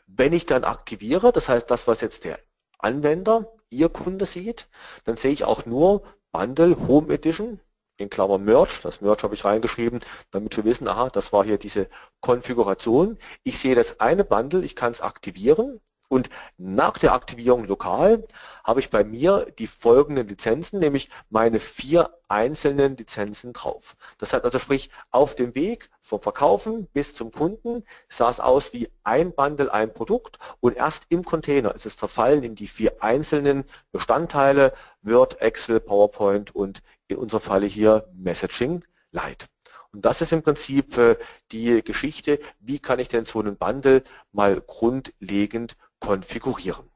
[0.06, 2.38] Wenn ich dann aktiviere, das heißt das, was jetzt der
[2.78, 4.68] Anwender, Ihr Kunde sieht,
[5.04, 7.60] dann sehe ich auch nur Bundle Home Edition
[8.02, 11.58] in Klammer Merge, das Merge habe ich reingeschrieben, damit wir wissen, aha, das war hier
[11.58, 11.88] diese
[12.20, 13.18] Konfiguration.
[13.44, 15.80] Ich sehe das eine Bundle, ich kann es aktivieren,
[16.12, 18.26] und nach der Aktivierung lokal
[18.64, 23.96] habe ich bei mir die folgenden Lizenzen, nämlich meine vier einzelnen Lizenzen drauf.
[24.18, 28.74] Das heißt also sprich, auf dem Weg vom Verkaufen bis zum Kunden sah es aus
[28.74, 33.02] wie ein Bundle, ein Produkt und erst im Container ist es zerfallen in die vier
[33.02, 39.46] einzelnen Bestandteile Word, Excel, PowerPoint und in unserem Falle hier Messaging Lite.
[39.92, 41.16] Und das ist im Prinzip äh,
[41.52, 46.90] die Geschichte, wie kann ich denn so einen Bundle mal grundlegend konfigurieren.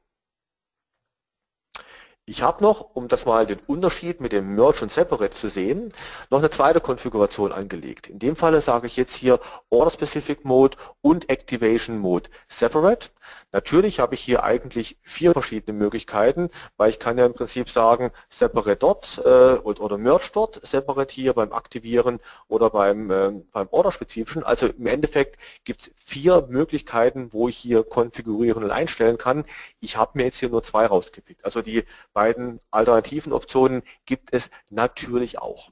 [2.29, 5.93] Ich habe noch, um das mal den Unterschied mit dem Merge und Separate zu sehen,
[6.29, 8.07] noch eine zweite Konfiguration angelegt.
[8.07, 13.11] In dem Falle sage ich jetzt hier Order Specific Mode und Activation Mode Separate.
[13.51, 18.11] Natürlich habe ich hier eigentlich vier verschiedene Möglichkeiten, weil ich kann ja im Prinzip sagen
[18.29, 24.43] Separate dort äh, oder Merge dort, Separate hier beim Aktivieren oder beim, äh, beim Order-spezifischen.
[24.43, 29.45] Also im Endeffekt gibt es vier Möglichkeiten, wo ich hier konfigurieren und einstellen kann.
[29.79, 31.45] Ich habe mir jetzt hier nur zwei rausgepickt.
[31.45, 35.71] Also die beiden alternativen Optionen gibt es natürlich auch.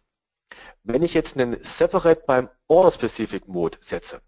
[0.84, 4.22] Wenn ich jetzt einen Separate beim Order Specific Mode setze,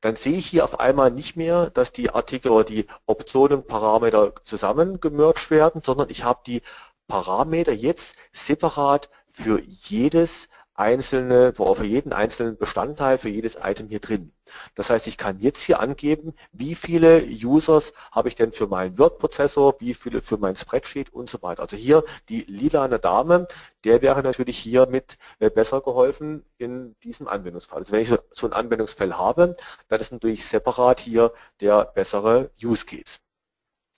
[0.00, 4.34] dann sehe ich hier auf einmal nicht mehr, dass die Artikel oder die Optionen Parameter
[4.44, 6.62] zusammen gemerged werden, sondern ich habe die
[7.08, 14.32] Parameter jetzt separat für jedes einzelne, für jeden einzelnen Bestandteil, für jedes Item hier drin.
[14.74, 18.98] Das heißt, ich kann jetzt hier angeben, wie viele Users habe ich denn für meinen
[18.98, 21.62] Word-Prozessor, wie viele für mein Spreadsheet und so weiter.
[21.62, 23.48] Also hier die lilane Dame,
[23.84, 27.78] der wäre natürlich hier mit äh, besser geholfen in diesem Anwendungsfall.
[27.78, 29.56] Also wenn ich so ein Anwendungsfall habe,
[29.88, 33.18] dann ist natürlich separat hier der bessere Use Case.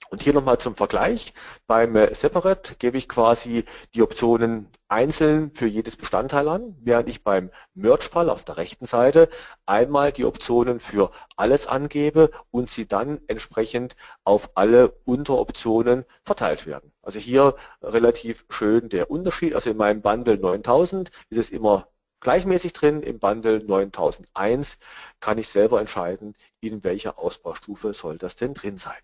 [0.09, 1.33] Und hier nochmal zum Vergleich.
[1.67, 7.23] Beim äh, Separate gebe ich quasi die Optionen einzeln für jedes Bestandteil an, während ich
[7.23, 9.29] beim Merge-Fall auf der rechten Seite
[9.67, 16.91] einmal die Optionen für alles angebe und sie dann entsprechend auf alle Unteroptionen verteilt werden.
[17.03, 19.53] Also hier relativ schön der Unterschied.
[19.53, 21.87] Also in meinem Bundle 9000 ist es immer
[22.19, 23.03] gleichmäßig drin.
[23.03, 24.77] Im Bundle 9001
[25.19, 28.97] kann ich selber entscheiden, in welcher Ausbaustufe soll das denn drin sein.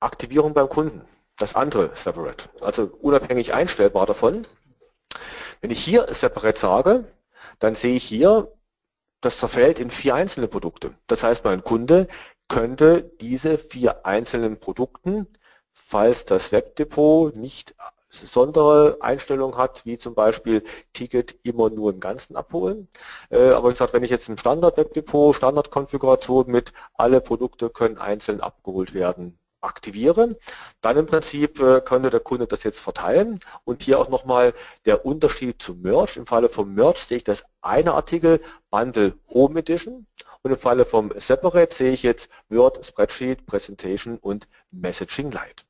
[0.00, 1.06] Aktivierung beim Kunden,
[1.36, 4.46] das andere Separate, also unabhängig einstellbar davon.
[5.60, 7.04] Wenn ich hier Separate sage,
[7.58, 8.52] dann sehe ich hier,
[9.20, 10.94] das zerfällt in vier einzelne Produkte.
[11.06, 12.06] Das heißt, mein Kunde
[12.48, 15.26] könnte diese vier einzelnen Produkten,
[15.72, 17.74] falls das Webdepot nicht
[18.08, 22.88] besondere Einstellungen hat, wie zum Beispiel Ticket immer nur im Ganzen abholen.
[23.30, 28.40] Äh, aber wie gesagt, wenn ich jetzt ein Standard-Webdepot, Standardkonfiguration mit alle Produkte können einzeln
[28.40, 30.36] abgeholt werden, aktiviere,
[30.80, 35.04] dann im Prinzip äh, könnte der Kunde das jetzt verteilen und hier auch nochmal der
[35.04, 36.18] Unterschied zu Merge.
[36.20, 38.40] Im Falle vom Merge sehe ich das eine Artikel
[38.70, 40.06] Bundle Home Edition
[40.42, 45.64] und im Falle vom Separate sehe ich jetzt Word, Spreadsheet, Presentation und Messaging Lite.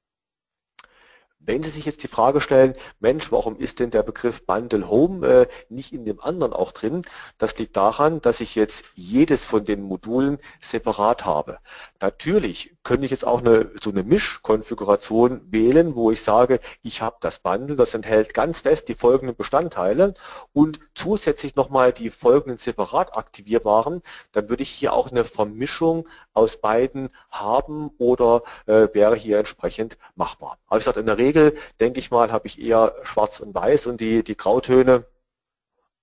[1.47, 5.25] Wenn Sie sich jetzt die Frage stellen, Mensch, warum ist denn der Begriff Bundle Home
[5.25, 7.03] äh, nicht in dem anderen auch drin?
[7.39, 11.59] Das liegt daran, dass ich jetzt jedes von den Modulen separat habe.
[12.01, 17.17] Natürlich könnte ich jetzt auch eine, so eine Mischkonfiguration wählen, wo ich sage, ich habe
[17.21, 20.15] das Bundle, das enthält ganz fest die folgenden Bestandteile
[20.53, 24.03] und zusätzlich nochmal die folgenden separat aktivierbaren.
[24.33, 29.97] Dann würde ich hier auch eine Vermischung aus beiden haben oder äh, wäre hier entsprechend
[30.17, 30.59] machbar.
[30.67, 33.55] Aber ich sage, in der Regel Regel, denke ich mal, habe ich eher schwarz und
[33.55, 35.07] weiß und die, die Grautöne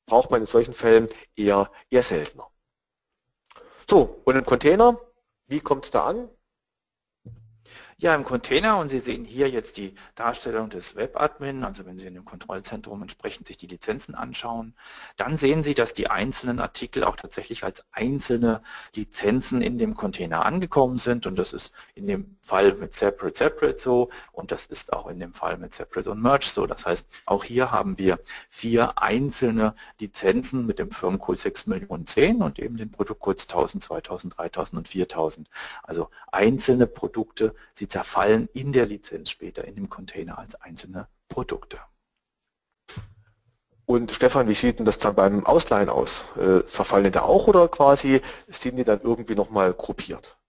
[0.06, 2.50] braucht man in solchen Fällen eher, eher seltener.
[3.90, 5.00] So, und im Container,
[5.48, 6.30] wie kommt es da an?
[8.04, 12.06] Ja, im Container und Sie sehen hier jetzt die Darstellung des Webadmin, also wenn Sie
[12.06, 14.74] in dem Kontrollzentrum entsprechend sich die Lizenzen anschauen,
[15.16, 18.62] dann sehen Sie, dass die einzelnen Artikel auch tatsächlich als einzelne
[18.94, 23.78] Lizenzen in dem Container angekommen sind und das ist in dem Fall mit Separate Separate
[23.78, 26.68] so und das ist auch in dem Fall mit Separate und Merge so.
[26.68, 32.42] Das heißt, auch hier haben wir vier einzelne Lizenzen mit dem Firmencode 6 Millionen 10
[32.42, 35.50] und eben den Produktcodes 1000, 2000, 3000 und 4000.
[35.84, 41.78] Also einzelne Produkte, sie zerfallen in der Lizenz später in dem Container als einzelne Produkte.
[43.86, 46.26] Und Stefan, wie sieht denn das dann beim Ausleihen aus?
[46.36, 50.40] Äh, zerfallen die da auch oder quasi sind die dann irgendwie nochmal gruppiert?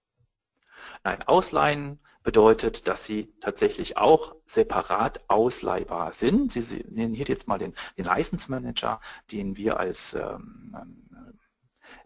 [1.03, 6.51] Nein, Ausleihen bedeutet, dass sie tatsächlich auch separat ausleihbar sind.
[6.51, 11.01] Sie nehmen hier jetzt mal den, den License Manager, den wir als ähm, ähm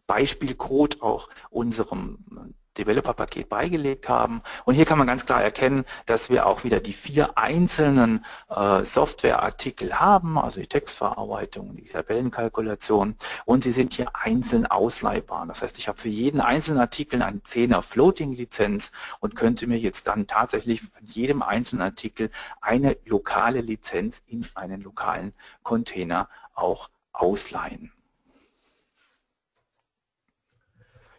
[0.09, 4.43] Beispielcode auch unserem Developer-Paket beigelegt haben.
[4.65, 8.85] Und hier kann man ganz klar erkennen, dass wir auch wieder die vier einzelnen äh,
[8.85, 15.47] Softwareartikel haben, also die Textverarbeitung, die Tabellenkalkulation und sie sind hier einzeln ausleihbar.
[15.47, 20.07] Das heißt, ich habe für jeden einzelnen Artikel eine 10er Floating-Lizenz und könnte mir jetzt
[20.07, 27.93] dann tatsächlich von jedem einzelnen Artikel eine lokale Lizenz in einen lokalen Container auch ausleihen.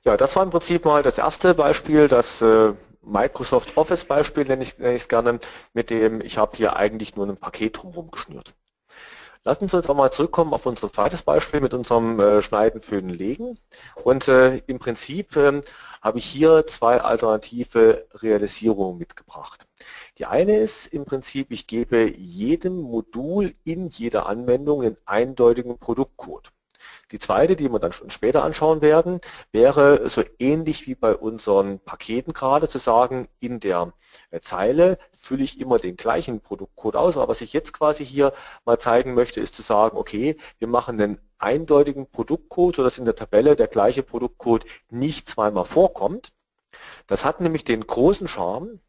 [0.09, 4.63] Ja, das war im Prinzip mal das erste Beispiel, das äh, Microsoft Office Beispiel nenne
[4.63, 5.39] ich, es gerne,
[5.73, 8.55] mit dem ich habe hier eigentlich nur ein Paket drumherum geschnürt.
[9.43, 13.11] Lassen Sie uns auch mal zurückkommen auf unser zweites Beispiel mit unserem äh, Schneiden, Föhnen,
[13.11, 13.59] Legen.
[14.03, 15.61] Und äh, im Prinzip äh,
[16.01, 19.67] habe ich hier zwei alternative Realisierungen mitgebracht.
[20.17, 26.51] Die eine ist im Prinzip, ich gebe jedem Modul in jeder Anwendung einen eindeutigen Produktcode.
[27.11, 29.19] Die zweite, die wir dann später anschauen werden,
[29.51, 33.93] wäre so ähnlich wie bei unseren Paketen gerade zu sagen, in der
[34.29, 37.17] äh, Zeile fülle ich immer den gleichen Produktcode aus.
[37.17, 41.01] Aber was ich jetzt quasi hier mal zeigen möchte, ist zu sagen, okay, wir machen
[41.01, 46.33] einen eindeutigen Produktcode, sodass in der Tabelle der gleiche Produktcode nicht zweimal vorkommt.
[47.07, 48.79] Das hat nämlich den großen Charme,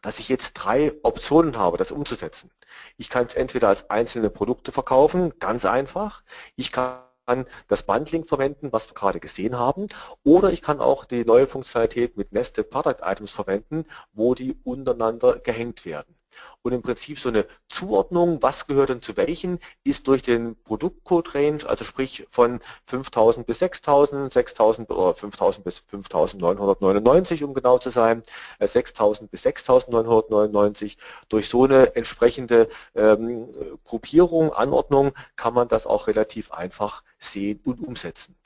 [0.00, 2.50] dass ich jetzt drei Optionen habe, das umzusetzen.
[2.96, 6.22] Ich kann es entweder als einzelne Produkte verkaufen, ganz einfach.
[6.56, 9.86] Ich kann kann das Bundling verwenden, was wir gerade gesehen haben,
[10.22, 15.38] oder ich kann auch die neue Funktionalität mit Nested Product Items verwenden, wo die untereinander
[15.38, 16.13] gehängt werden.
[16.62, 21.34] Und im Prinzip so eine Zuordnung, was gehört denn zu welchen, ist durch den Produktcode
[21.34, 27.90] Range, also sprich von 5000 bis 6000, 6000 oder 5000 bis 5999, um genau zu
[27.90, 28.22] sein,
[28.60, 30.96] 6000 äh, bis 6999,
[31.28, 33.52] durch so eine entsprechende ähm,
[33.84, 38.36] Gruppierung, Anordnung kann man das auch relativ einfach sehen und umsetzen.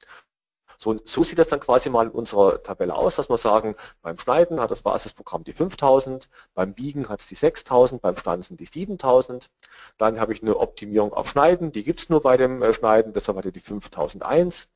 [0.80, 4.16] So, so sieht das dann quasi mal in unserer Tabelle aus, dass wir sagen, beim
[4.16, 8.64] Schneiden hat das Basisprogramm die 5000, beim Biegen hat es die 6000, beim Stanzen die
[8.64, 9.50] 7000.
[9.96, 13.12] Dann habe ich eine Optimierung auf Schneiden, die gibt es nur bei dem äh, Schneiden,
[13.12, 14.68] deshalb hat er die 5001.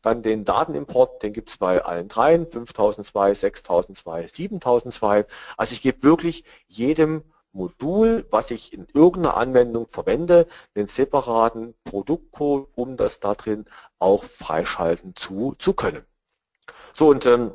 [0.00, 5.26] Dann den Datenimport, den gibt es bei allen dreien, 5002, 6002, 7002.
[5.56, 12.68] Also ich gebe wirklich jedem Modul, was ich in irgendeiner Anwendung verwende, den separaten Produktcode,
[12.74, 13.66] um das da drin
[13.98, 16.04] auch freischalten zu, zu können.
[16.94, 17.52] So und ähm,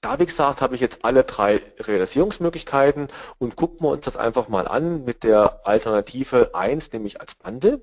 [0.00, 4.48] da, wie gesagt, habe ich jetzt alle drei Realisierungsmöglichkeiten und gucken wir uns das einfach
[4.48, 7.82] mal an mit der Alternative 1, nämlich als Bundle.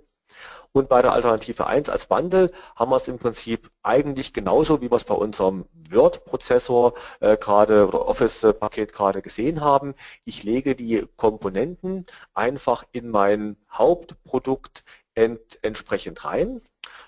[0.72, 4.92] Und bei der Alternative 1 als Bundle haben wir es im Prinzip eigentlich genauso, wie
[4.92, 9.96] wir es bei unserem Word-Prozessor äh, gerade oder Office-Paket gerade gesehen haben.
[10.26, 12.06] Ich lege die Komponenten
[12.36, 14.84] einfach in mein Hauptprodukt
[15.16, 16.62] ent entsprechend rein.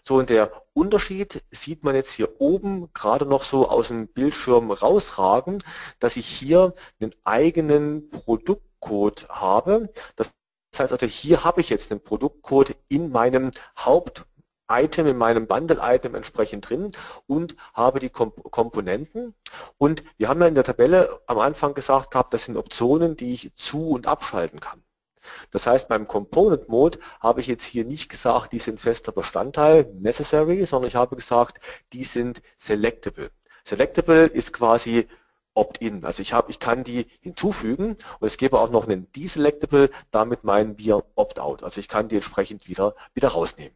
[0.04, 4.71] So, und der Unterschied sieht man jetzt hier oben gerade noch so aus dem Bildschirm
[4.71, 5.63] rausragen,
[6.00, 9.89] dass ich hier einen eigenen Produktcode habe.
[10.15, 10.32] Das
[10.72, 16.16] das heißt also, hier habe ich jetzt den Produktcode in meinem Haupt-Item, in meinem Bundle-Item
[16.16, 16.94] entsprechend drin
[17.28, 19.36] und habe die Komponenten.
[19.78, 23.34] Und wir haben ja in der Tabelle am Anfang gesagt gehabt, das sind Optionen, die
[23.34, 24.82] ich zu- und abschalten kann.
[25.52, 29.92] Das heißt, beim Component Mode habe ich jetzt hier nicht gesagt, die sind fester Bestandteil,
[30.00, 31.60] necessary, sondern ich habe gesagt,
[31.94, 33.30] die sind selectable.
[33.64, 35.08] Selectable ist quasi
[35.54, 36.06] Opt-in.
[36.06, 40.44] Also ich, habe, ich kann die hinzufügen und es gäbe auch noch einen Deselectable, damit
[40.44, 41.64] meinen wir Opt-out.
[41.64, 43.76] Also ich kann die entsprechend wieder, wieder rausnehmen.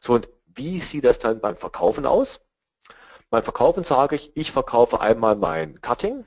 [0.00, 2.40] So und wie sieht das dann beim Verkaufen aus?
[3.30, 6.26] Beim Verkaufen sage ich, ich verkaufe einmal mein Cutting,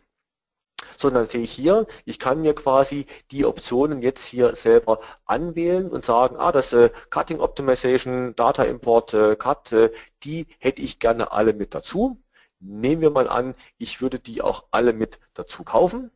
[0.98, 6.04] sondern sehe ich hier, ich kann mir quasi die Optionen jetzt hier selber anwählen und
[6.04, 9.92] sagen, ah, das äh, Cutting Optimization, Data Import, äh, Cut, äh,
[10.24, 12.22] die hätte ich gerne alle mit dazu.
[12.62, 16.12] Nehmen wir mal an, ich würde die auch alle mit dazu kaufen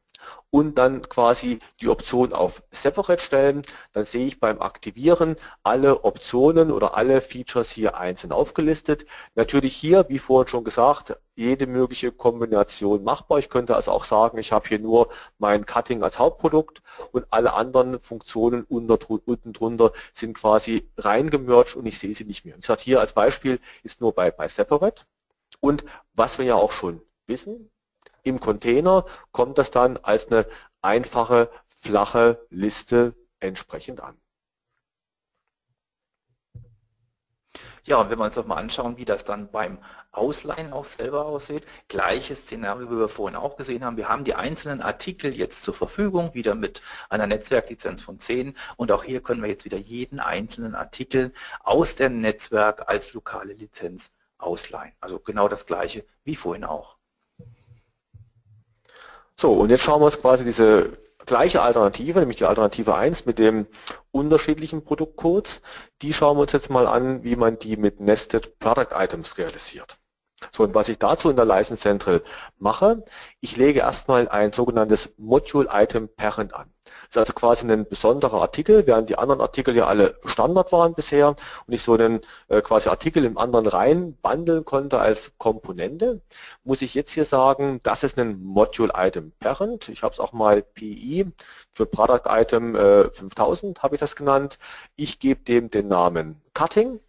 [0.49, 3.61] und dann quasi die Option auf Separate stellen.
[3.91, 9.05] Dann sehe ich beim Aktivieren alle Optionen oder alle Features hier einzeln aufgelistet.
[9.35, 13.39] Natürlich hier, wie vorhin schon gesagt, jede mögliche Kombination machbar.
[13.39, 17.53] Ich könnte also auch sagen, ich habe hier nur mein Cutting als Hauptprodukt und alle
[17.53, 22.55] anderen Funktionen unten drunter sind quasi reingemerged und ich sehe sie nicht mehr.
[22.59, 25.03] Ich sage hier als Beispiel ist nur bei, bei Separate.
[25.63, 27.71] Und was wir ja auch schon wissen,
[28.23, 30.45] im Container kommt das dann als eine
[30.81, 34.19] einfache, flache Liste entsprechend an.
[37.85, 39.77] Ja, und wenn wir uns auch mal anschauen, wie das dann beim
[40.11, 43.95] Ausleihen auch selber aussieht, gleiches Szenario, wie wir vorhin auch gesehen haben.
[43.95, 48.91] Wir haben die einzelnen Artikel jetzt zur Verfügung, wieder mit einer Netzwerklizenz von 10 und
[48.91, 54.11] auch hier können wir jetzt wieder jeden einzelnen Artikel aus dem Netzwerk als lokale Lizenz
[54.43, 54.93] ausleihen.
[54.99, 56.97] Also genau das gleiche wie vorhin auch.
[59.35, 63.39] So, und jetzt schauen wir uns quasi diese gleiche Alternative, nämlich die Alternative 1 mit
[63.39, 63.67] dem
[64.11, 65.61] unterschiedlichen Produktcodes.
[66.01, 69.97] Die schauen wir uns jetzt mal an, wie man die mit Nested Product Items realisiert.
[70.51, 72.21] So, und was ich dazu in der License Central
[72.59, 73.03] mache,
[73.39, 76.69] ich lege erstmal ein sogenanntes Module Item Parent an.
[76.83, 80.93] Das ist also quasi ein besonderer Artikel, während die anderen Artikel ja alle Standard waren
[80.93, 86.21] bisher und ich so einen äh, quasi Artikel im anderen rein bundeln konnte als Komponente,
[86.63, 89.89] muss ich jetzt hier sagen, das ist ein Module Item Parent.
[89.89, 91.31] Ich habe es auch mal PI
[91.71, 94.59] für Product Item äh, 5000 habe ich das genannt.
[94.95, 96.99] Ich gebe dem den Namen Cutting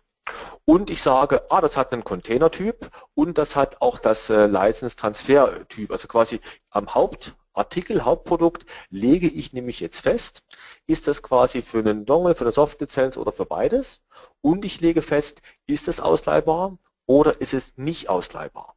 [0.65, 5.91] und ich sage, ah, das hat einen Containertyp und das hat auch das äh, License-Transfer-Typ.
[5.91, 10.43] Also quasi am Hauptartikel, Hauptprodukt lege ich nämlich jetzt fest,
[10.87, 14.01] ist das quasi für einen Dongle, für eine Softlizenz oder für beides.
[14.41, 18.77] Und ich lege fest, ist es ausleihbar oder ist es nicht ausleihbar.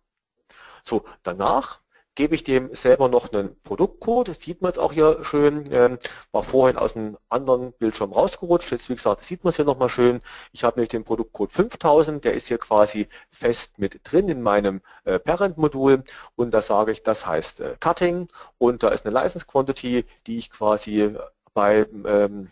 [0.84, 1.82] So, danach
[2.18, 6.00] gebe ich dem selber noch einen Produktcode, das sieht man jetzt auch hier schön, ähm,
[6.32, 9.88] war vorhin aus einem anderen Bildschirm rausgerutscht, jetzt wie gesagt sieht man es hier nochmal
[9.88, 14.42] schön, ich habe nämlich den Produktcode 5000, der ist hier quasi fest mit drin in
[14.42, 16.04] meinem äh, Parent-Modul.
[16.36, 18.28] Und da sage ich, das heißt äh, Cutting.
[18.58, 21.16] Und da ist eine License Quantity, die ich quasi
[21.54, 22.52] beim ähm,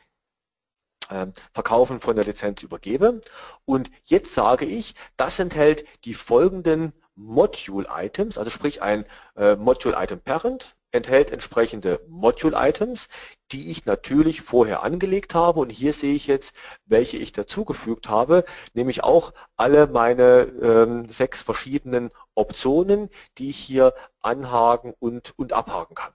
[1.09, 3.21] ähm, Verkaufen von der Lizenz übergebe.
[3.65, 9.05] Und jetzt sage ich, das enthält die folgenden Module-Items, also sprich ein
[9.35, 13.09] äh, Module-Item-Parent enthält entsprechende Module-Items,
[13.51, 16.53] die ich natürlich vorher angelegt habe und hier sehe ich jetzt,
[16.85, 23.93] welche ich dazugefügt habe, nämlich auch alle meine ähm, sechs verschiedenen Optionen, die ich hier
[24.21, 26.13] anhaken und, und abhaken kann.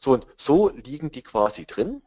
[0.00, 2.02] So und so liegen die quasi drin.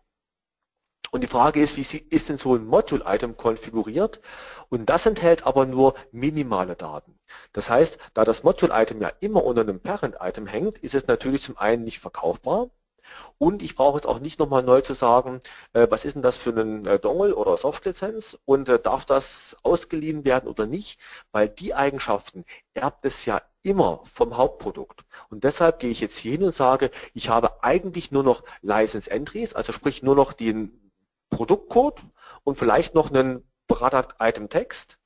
[1.14, 4.22] Und die Frage ist, wie ist denn so ein Module-Item konfiguriert?
[4.70, 7.20] Und das enthält aber nur minimale Daten.
[7.54, 11.58] Das heißt, da das Module-Item ja immer unter einem Parent-Item hängt, ist es natürlich zum
[11.58, 12.70] einen nicht verkaufbar
[13.38, 15.40] und ich brauche jetzt auch nicht nochmal neu zu sagen,
[15.74, 19.58] äh, was ist denn das für einen äh, Dongle oder Softlizenz und äh, darf das
[19.64, 21.00] ausgeliehen werden oder nicht,
[21.32, 25.04] weil die Eigenschaften erbt es ja immer vom Hauptprodukt.
[25.30, 29.10] Und deshalb gehe ich jetzt hier hin und sage, ich habe eigentlich nur noch License
[29.10, 30.91] Entries, also sprich nur noch den
[31.32, 32.04] Produktcode
[32.44, 34.98] und vielleicht noch einen Product Item Text.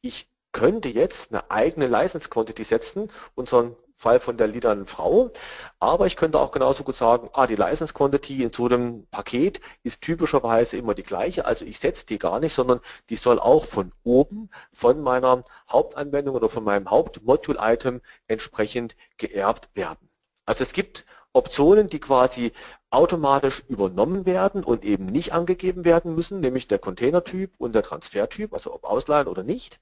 [0.00, 5.30] Ich könnte jetzt eine eigene License Quantity setzen, unseren Fall von der liedernden Frau,
[5.78, 9.60] aber ich könnte auch genauso gut sagen, ah, die License Quantity in so einem Paket
[9.84, 12.80] ist typischerweise immer die gleiche, also ich setze die gar nicht, sondern
[13.10, 20.08] die soll auch von oben von meiner Hauptanwendung oder von meinem Hauptmodule-Item entsprechend geerbt werden.
[20.46, 22.52] Also es gibt Optionen, die quasi
[22.92, 28.52] automatisch übernommen werden und eben nicht angegeben werden müssen, nämlich der Containertyp und der Transfertyp,
[28.52, 29.80] also ob ausleihen oder nicht.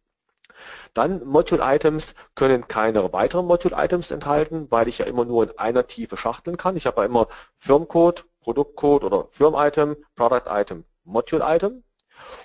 [0.95, 6.17] Dann Module-Items können keine weiteren Module-Items enthalten, weil ich ja immer nur in einer Tiefe
[6.17, 6.77] schachteln kann.
[6.77, 11.83] Ich habe ja immer Firmcode, Produktcode oder Firm-Item, Product-Item, Module-Item.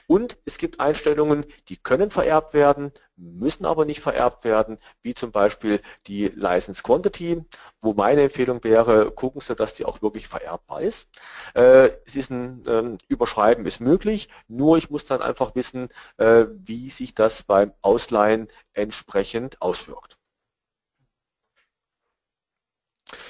[0.07, 5.31] Und es gibt Einstellungen, die können vererbt werden, müssen aber nicht vererbt werden, wie zum
[5.31, 7.43] Beispiel die License Quantity,
[7.81, 11.09] wo meine Empfehlung wäre, gucken Sie, dass die auch wirklich vererbbar ist.
[11.53, 16.45] Äh, es ist ein ähm, Überschreiben ist möglich, nur ich muss dann einfach wissen, äh,
[16.49, 20.14] wie sich das beim Ausleihen entsprechend auswirkt.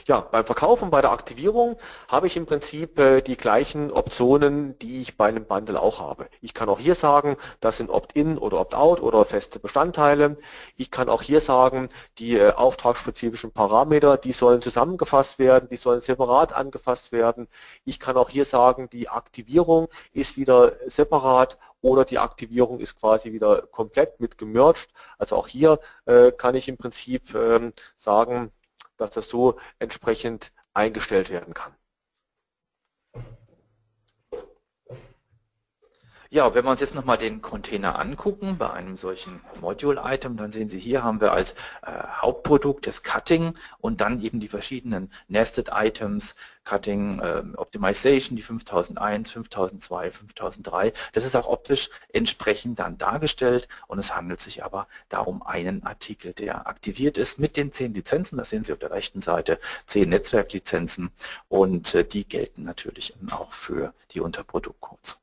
[0.08, 1.78] Ja, beim Verkauf und bei der Aktivierung
[2.08, 6.28] habe ich im Prinzip äh, die gleichen Optionen, die ich bei einem Bundle auch habe.
[6.42, 10.38] Ich kann auch hier sagen, das sind Opt-in oder Opt-out oder feste Bestandteile.
[10.78, 16.02] Ich kann auch hier sagen, die äh, auftragsspezifischen Parameter, die sollen zusammengefasst werden, die sollen
[16.02, 17.48] separat angefasst werden.
[17.84, 23.32] Ich kann auch hier sagen, die Aktivierung ist wieder separat oder die Aktivierung ist quasi
[23.32, 24.88] wieder komplett mit gemerged.
[25.20, 28.52] Also auch hier äh, kann ich im Prinzip ähm, sagen,
[28.98, 31.76] dass das so entsprechend eingestellt werden kann.
[36.36, 40.68] Ja, wenn wir uns jetzt nochmal den Container angucken bei einem solchen Module-Item, dann sehen
[40.68, 45.70] Sie hier haben wir als äh, Hauptprodukt das Cutting und dann eben die verschiedenen Nested
[45.72, 50.94] Items, Cutting äh, Optimization, die 5001, 5002, 5003.
[51.14, 56.34] Das ist auch optisch entsprechend dann dargestellt und es handelt sich aber darum einen Artikel,
[56.34, 59.58] der aktiviert ist mit den zehn Lizenzen, das sehen Sie auf der rechten Seite,
[59.88, 61.12] zehn Netzwerklizenzen
[61.48, 65.22] und äh, die gelten natürlich auch für die Unterproduktcodes.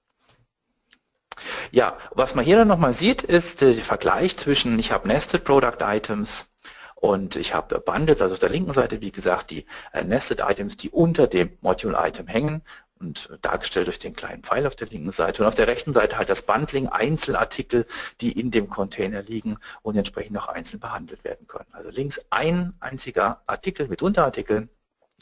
[1.70, 5.78] Ja, was man hier dann nochmal sieht, ist der Vergleich zwischen, ich habe Nested Product
[5.80, 6.46] Items
[6.94, 10.76] und ich habe Bundles, also auf der linken Seite, wie gesagt, die äh, Nested Items,
[10.76, 12.62] die unter dem Module Item hängen
[13.00, 16.16] und dargestellt durch den kleinen Pfeil auf der linken Seite und auf der rechten Seite
[16.16, 17.86] halt das Bundling, Einzelartikel,
[18.20, 21.68] die in dem Container liegen und entsprechend auch einzeln behandelt werden können.
[21.72, 24.70] Also links ein einziger Artikel mit Unterartikeln,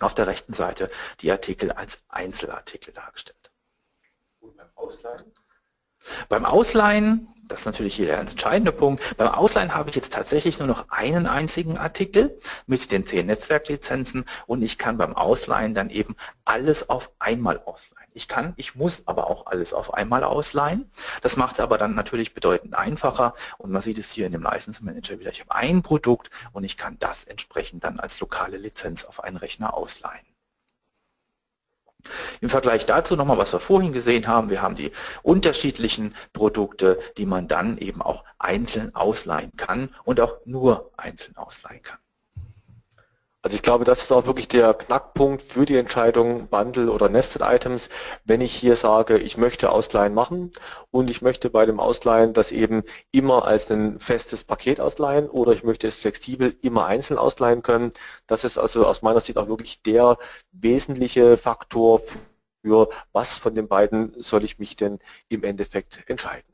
[0.01, 0.91] auf der rechten Seite
[1.21, 3.51] die Artikel als Einzelartikel dargestellt.
[4.41, 5.33] Und beim Ausleihen?
[6.29, 9.17] Beim Ausleihen Das ist natürlich hier der entscheidende Punkt.
[9.17, 14.25] Beim Ausleihen habe ich jetzt tatsächlich nur noch einen einzigen Artikel mit den zehn Netzwerklizenzen
[14.47, 18.09] und ich kann beim Ausleihen dann eben alles auf einmal ausleihen.
[18.13, 20.91] Ich kann, ich muss aber auch alles auf einmal ausleihen.
[21.23, 24.43] Das macht es aber dann natürlich bedeutend einfacher und man sieht es hier in dem
[24.43, 25.33] License Manager wieder.
[25.33, 29.37] Ich habe ein Produkt und ich kann das entsprechend dann als lokale Lizenz auf einen
[29.37, 30.30] Rechner ausleihen.
[32.41, 34.93] Im Vergleich dazu nochmal, was wir vorhin gesehen haben, wir haben die
[35.23, 41.83] unterschiedlichen Produkte, die man dann eben auch einzeln ausleihen kann und auch nur einzeln ausleihen
[41.83, 41.99] kann.
[43.43, 47.41] Also ich glaube, das ist auch wirklich der Knackpunkt für die Entscheidung Bundle oder Nested
[47.43, 47.89] Items,
[48.25, 50.51] wenn ich hier sage, ich möchte Ausleihen machen
[50.91, 52.83] und ich möchte bei dem Ausleihen das eben
[53.13, 57.93] immer als ein festes Paket ausleihen oder ich möchte es flexibel immer einzeln ausleihen können.
[58.27, 60.19] Das ist also aus meiner Sicht auch wirklich der
[60.53, 62.01] wesentliche Faktor
[62.63, 64.99] für was von den beiden soll ich mich denn
[65.31, 66.50] im Endeffekt entscheiden.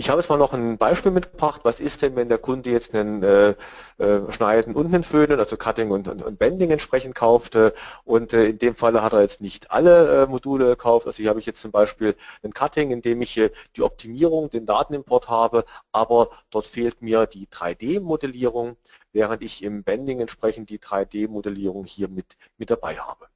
[0.00, 1.60] Ich habe jetzt mal noch ein Beispiel mitgebracht.
[1.64, 3.50] Was ist denn, wenn der Kunde jetzt einen äh,
[3.98, 7.72] äh, Schneiden und einen Föhnen, also Cutting und, und, und Bending entsprechend kauft äh,
[8.04, 11.06] und in dem Falle hat er jetzt nicht alle äh, Module gekauft.
[11.06, 14.48] Also hier habe ich jetzt zum Beispiel ein Cutting, in dem ich äh, die Optimierung,
[14.48, 18.78] den Datenimport habe, aber dort fehlt mir die 3D-Modellierung,
[19.12, 23.26] während ich im Bending entsprechend die 3D-Modellierung hier mit, mit dabei habe.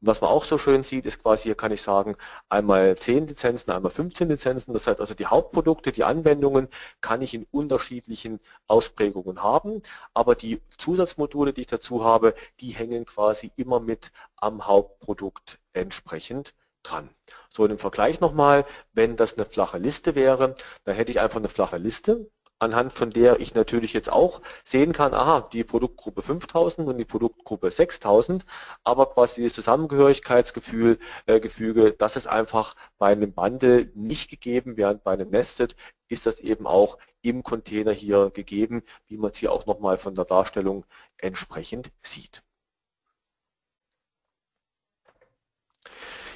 [0.00, 2.16] Und was man auch so schön sieht, ist quasi, hier kann ich sagen,
[2.48, 4.72] einmal 10 Lizenzen, einmal 15 Lizenzen.
[4.72, 6.68] Das heißt also, die Hauptprodukte, die Anwendungen
[7.00, 9.82] kann ich in unterschiedlichen Ausprägungen haben,
[10.14, 16.54] aber die Zusatzmodule, die ich dazu habe, die hängen quasi immer mit am Hauptprodukt entsprechend
[16.82, 17.08] dran.
[17.50, 20.54] So, im Vergleich nochmal, wenn das eine flache Liste wäre,
[20.84, 22.28] dann hätte ich einfach eine flache Liste
[22.62, 27.04] anhand von der ich natürlich jetzt auch sehen kann, aha, die Produktgruppe 5000 und die
[27.04, 28.46] Produktgruppe 6000,
[28.84, 35.04] aber quasi das Zusammengehörigkeitsgefühl, äh, Gefüge, das ist einfach bei einem Bundle nicht gegeben, während
[35.04, 35.76] bei einem Nested
[36.08, 40.14] ist das eben auch im Container hier gegeben, wie man es hier auch nochmal von
[40.14, 40.84] der Darstellung
[41.18, 42.42] entsprechend sieht.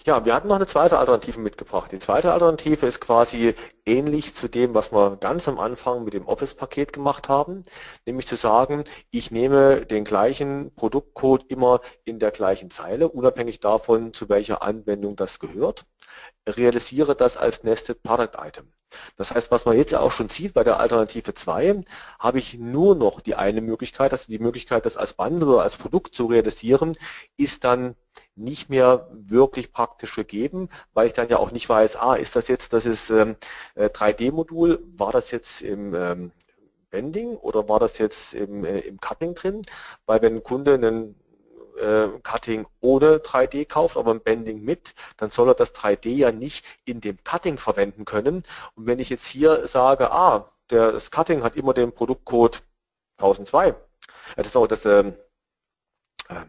[0.07, 1.91] Ja, wir hatten noch eine zweite Alternative mitgebracht.
[1.91, 6.29] Die zweite Alternative ist quasi ähnlich zu dem, was wir ganz am Anfang mit dem
[6.29, 7.65] Office-Paket gemacht haben,
[8.07, 14.15] nämlich zu sagen, ich nehme den gleichen Produktcode immer in der gleichen Zeile, unabhängig davon,
[14.15, 15.87] zu welcher Anwendung das gehört,
[16.49, 18.73] realisiere das als Nested Product Item.
[19.17, 21.83] Das heißt, was man jetzt auch schon sieht bei der Alternative 2,
[22.19, 25.77] habe ich nur noch die eine Möglichkeit, also die Möglichkeit, das als Bundle oder als
[25.77, 26.97] Produkt zu realisieren,
[27.37, 27.97] ist dann
[28.35, 32.49] nicht mehr wirklich praktisch gegeben, weil ich dann ja auch nicht weiß, ah, ist das
[32.49, 33.37] jetzt, das ist ähm,
[33.77, 36.33] 3D-Modul, äh, war das jetzt im ähm,
[36.91, 39.63] Bending oder war das jetzt im, äh, im Cutting drin?
[40.07, 41.17] Weil wenn ein Kunde einen
[42.23, 46.65] Cutting ohne 3D kauft, aber ein Bending mit, dann soll er das 3D ja nicht
[46.85, 48.45] in dem Cutting verwenden können.
[48.75, 52.63] Und wenn ich jetzt hier sage, ah, der, das Cutting hat immer den Produktcode
[53.19, 53.75] 1002, äh,
[54.37, 55.15] das ist auch das, ähm,
[56.29, 56.45] äh,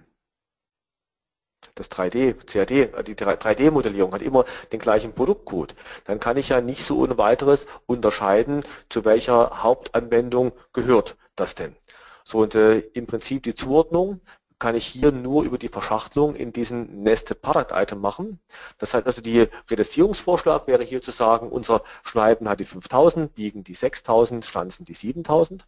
[1.75, 5.75] das 3D, CAD, die 3D-Modellierung hat immer den gleichen Produktcode,
[6.05, 11.75] dann kann ich ja nicht so ohne weiteres unterscheiden, zu welcher Hauptanwendung gehört das denn.
[12.23, 14.21] So und äh, im Prinzip die Zuordnung
[14.59, 18.39] kann ich hier nur über die Verschachtelung in diesen Nested Product Item machen.
[18.77, 23.63] Das heißt also, die Reduzierungsvorschlag wäre hier zu sagen, unser Schneiden hat die 5000, Biegen
[23.63, 25.67] die 6000, Stanzen die 7000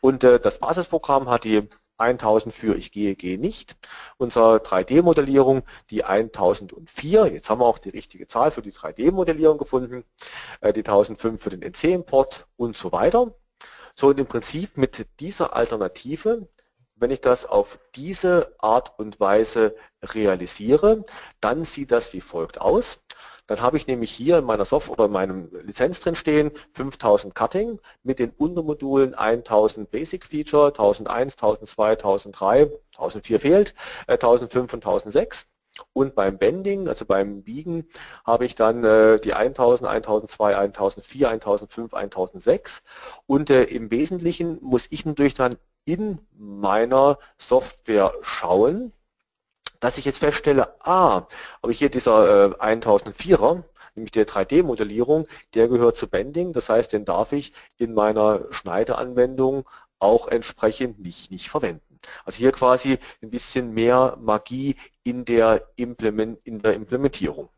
[0.00, 1.68] und äh, das Basisprogramm hat die
[2.00, 3.76] 1000 für ich gehe, gehe nicht.
[4.16, 10.04] Unsere 3D-Modellierung die 1004, jetzt haben wir auch die richtige Zahl für die 3D-Modellierung gefunden,
[10.60, 13.34] äh, die 1005 für den NC-Import und so weiter.
[13.94, 16.48] So und im Prinzip mit dieser Alternative,
[17.00, 21.04] wenn ich das auf diese Art und Weise realisiere,
[21.40, 22.98] dann sieht das wie folgt aus.
[23.46, 27.34] Dann habe ich nämlich hier in meiner Software oder in meinem Lizenz drin stehen 5000
[27.34, 33.74] Cutting mit den Untermodulen 1000 Basic Feature, 1001, 1002, 1003, 1004 fehlt,
[34.06, 35.48] 1005 äh, und 1006.
[35.92, 37.88] Und beim Bending, also beim Biegen,
[38.24, 42.82] habe ich dann äh, die 1000, 1002, 1004, 1005, 1006.
[43.26, 48.92] Und äh, im Wesentlichen muss ich natürlich dann in meiner Software schauen,
[49.80, 51.26] dass ich jetzt feststelle, ah,
[51.62, 53.64] aber hier dieser äh, 1004er,
[53.94, 59.68] nämlich der 3D-Modellierung, der gehört zu Bending, das heißt, den darf ich in meiner Schneideanwendung
[59.98, 61.98] auch entsprechend nicht, nicht verwenden.
[62.24, 67.50] Also hier quasi ein bisschen mehr Magie in der, Implement, in der Implementierung.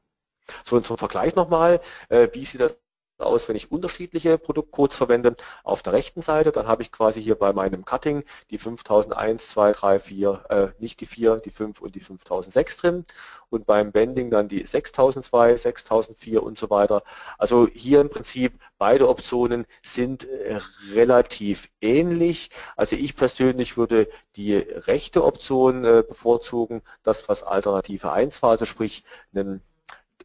[0.65, 2.77] So, und zum Vergleich nochmal, äh, wie sieht das
[3.23, 5.37] aus, wenn ich unterschiedliche Produktcodes verwende.
[5.65, 9.73] Auf der rechten Seite, dann habe ich quasi hier bei meinem Cutting die 5001, 2,
[9.73, 13.05] 3, 4, äh, nicht die 4, die 5 und die 5006 drin
[13.53, 17.03] und beim Bending dann die 6002, 6004 und so weiter.
[17.39, 20.59] Also hier im Prinzip beide Optionen sind äh,
[20.93, 22.51] relativ ähnlich.
[22.77, 28.65] Also ich persönlich würde die rechte Option äh, bevorzugen, das was Alternative 1 war, also
[28.65, 29.05] sprich
[29.35, 29.63] einen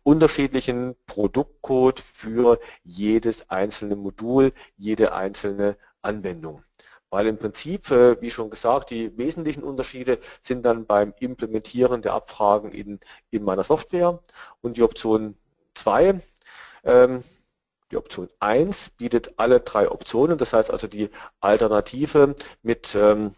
[0.08, 6.64] unterschiedlichen Produktcode für jedes einzelne Modul, jede einzelne Anwendung.
[7.10, 12.14] Weil im Prinzip, äh, wie schon gesagt, die wesentlichen Unterschiede sind dann beim Implementieren der
[12.14, 13.02] Abfragen in,
[13.32, 14.22] in meiner Software
[14.62, 15.38] und die Option
[15.74, 16.22] 2,
[16.86, 17.24] ähm,
[17.92, 21.10] die Option 1 bietet alle drei Optionen, das heißt also die
[21.42, 23.36] Alternative mit ähm,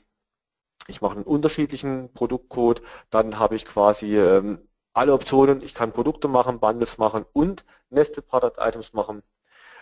[0.88, 4.69] ich mache einen unterschiedlichen Produktcode, dann habe ich quasi ähm,
[5.00, 5.62] alle Optionen.
[5.62, 9.24] Ich kann Produkte machen, Bundles machen und Nested Product Items machen.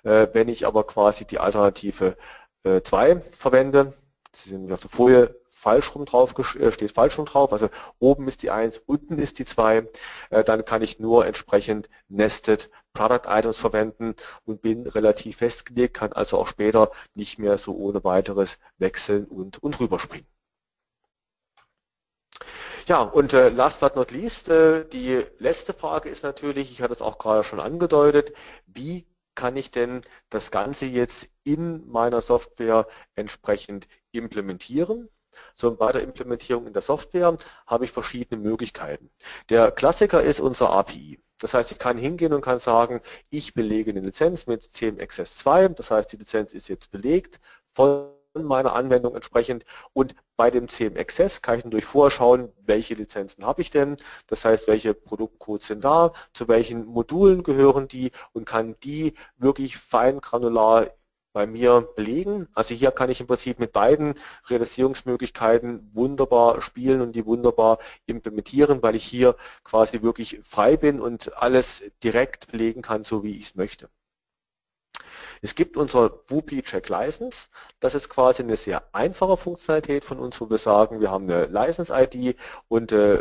[0.03, 2.15] Äh, wenn ich aber quasi die Alternative
[2.63, 3.93] 2 äh, verwende,
[4.31, 8.27] Sie sind auf der Folie falsch rum drauf, äh, steht falsch rum drauf, also oben
[8.27, 9.87] ist die 1, unten ist die 2,
[10.45, 14.15] dann kann ich nur entsprechend Nested Product Items verwenden
[14.45, 19.63] und bin relativ festgelegt, kann also auch später nicht mehr so ohne weiteres wechseln und,
[19.63, 20.27] und rüberspringen.
[22.87, 26.93] Ja, und äh, last but not least, äh, die letzte Frage ist natürlich, ich hatte
[26.93, 28.33] es auch gerade schon angedeutet,
[28.65, 35.09] wie kann ich denn das Ganze jetzt in meiner Software entsprechend implementieren?
[35.53, 39.11] So, bei der Implementierung in der Software habe ich verschiedene Möglichkeiten.
[39.49, 41.19] Der Klassiker ist unser API.
[41.39, 45.91] Das heißt, ich kann hingehen und kann sagen, ich belege eine Lizenz mit CMXS2, das
[45.91, 47.41] heißt, die Lizenz ist jetzt belegt
[47.73, 52.93] von meiner Anwendung entsprechend und bei dem CM Access kann ich natürlich vorher schauen, welche
[52.93, 58.11] Lizenzen habe ich denn, das heißt, welche Produktcodes sind da, zu welchen Modulen gehören die
[58.33, 60.87] und kann die wirklich fein granular
[61.37, 62.47] bei mir belegen.
[62.55, 64.15] Also hier kann ich im Prinzip mit beiden
[64.49, 67.77] Realisierungsmöglichkeiten wunderbar spielen und die wunderbar
[68.07, 73.37] implementieren, weil ich hier quasi wirklich frei bin und alles direkt belegen kann, so wie
[73.37, 73.87] ich es möchte.
[75.41, 77.49] Es gibt unser WUPI Check License.
[77.79, 81.45] Das ist quasi eine sehr einfache Funktionalität von uns, wo wir sagen, wir haben eine
[81.45, 82.35] License ID
[82.67, 83.19] und äh,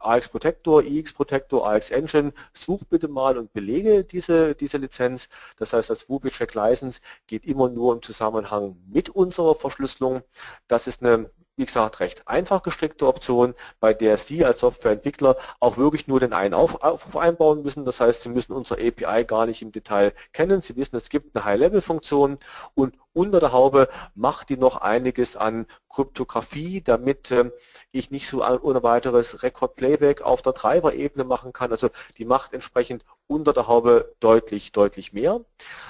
[0.00, 5.28] AX Protector, EX Protector, AX Engine, such bitte mal und belege diese, diese Lizenz.
[5.56, 10.22] Das heißt, das WUPI Check License geht immer nur im Zusammenhang mit unserer Verschlüsselung.
[10.66, 15.76] Das ist eine wie gesagt, recht einfach gestrickte Option, bei der Sie als Softwareentwickler auch
[15.76, 17.84] wirklich nur den einen Aufruf einbauen müssen.
[17.84, 20.62] Das heißt, Sie müssen unsere API gar nicht im Detail kennen.
[20.62, 22.38] Sie wissen, es gibt eine High-Level-Funktion
[22.74, 27.50] und unter der Haube macht die noch einiges an Kryptographie, damit äh,
[27.90, 31.72] ich nicht so ohne weiteres Record-Playback auf der Treiber-Ebene machen kann.
[31.72, 35.44] Also die macht entsprechend unter der Haube deutlich, deutlich mehr.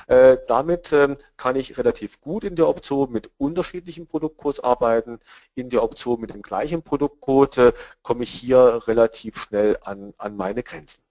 [0.08, 5.20] Äh, damit äh, kann ich relativ gut in der Option mit unterschiedlichen Produktcodes arbeiten.
[5.54, 7.72] In der Option mit dem gleichen Produktcode äh,
[8.02, 11.07] komme ich hier relativ schnell an, an meine Grenzen.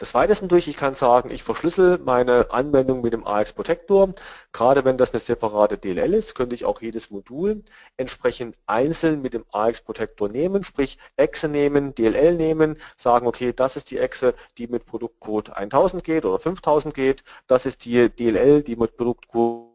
[0.00, 4.14] Des Weiteren durch, ich kann sagen, ich verschlüssel meine Anwendung mit dem AX Protector.
[4.52, 7.62] Gerade wenn das eine separate DLL ist, könnte ich auch jedes Modul
[7.96, 13.76] entsprechend einzeln mit dem AX Protector nehmen, sprich Exe nehmen, DLL nehmen, sagen, okay, das
[13.76, 18.62] ist die Exe, die mit Produktcode 1000 geht oder 5000 geht, das ist die DLL,
[18.62, 19.68] die mit Produktcode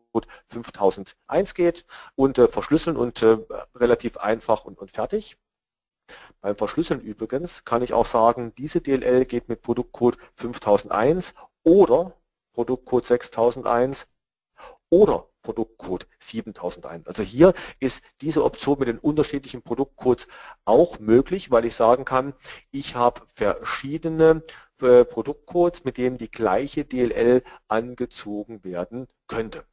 [0.48, 1.86] 5001 geht
[2.16, 3.38] und äh, verschlüsseln und äh,
[3.76, 5.38] relativ einfach und, und fertig.
[6.41, 11.34] Beim Verschlüsseln übrigens kann ich auch sagen, diese DLL geht mit Produktcode 5001
[11.64, 12.18] oder
[12.54, 14.08] Produktcode 6001
[14.89, 17.08] oder Produktcode 7001.
[17.08, 20.28] Also hier ist diese Option mit den unterschiedlichen Produktcodes
[20.66, 22.34] auch möglich, weil ich sagen kann,
[22.72, 24.43] ich habe verschiedene
[24.82, 29.66] äh, Produktcodes, mit denen die gleiche DLL angezogen werden könnte.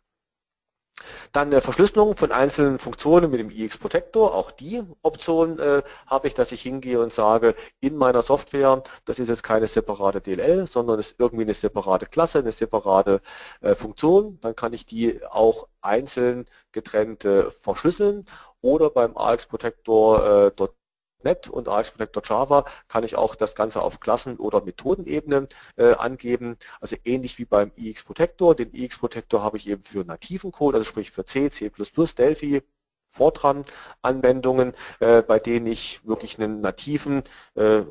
[1.32, 4.34] Dann eine Verschlüsselung von einzelnen Funktionen mit dem EX Protector.
[4.34, 9.18] Auch die Option äh, habe ich, dass ich hingehe und sage, in meiner Software, das
[9.18, 13.20] ist jetzt keine separate DLL, sondern ist irgendwie eine separate Klasse, eine separate
[13.60, 14.38] äh, Funktion.
[14.40, 18.26] Dann kann ich die auch einzeln getrennt äh, verschlüsseln
[18.60, 20.74] oder beim AX Protector äh, dort
[21.24, 25.94] .NET und AX Protector Java kann ich auch das Ganze auf Klassen- oder Methodenebene äh,
[25.94, 26.56] angeben.
[26.80, 28.54] Also ähnlich wie beim EX Protector.
[28.54, 31.70] Den EX Protector habe ich eben für nativen Code, also sprich für C, C++,
[32.18, 32.62] Delphi,
[33.10, 33.64] Fortran
[34.02, 37.82] Anwendungen, äh, bei denen ich wirklich einen nativen äh,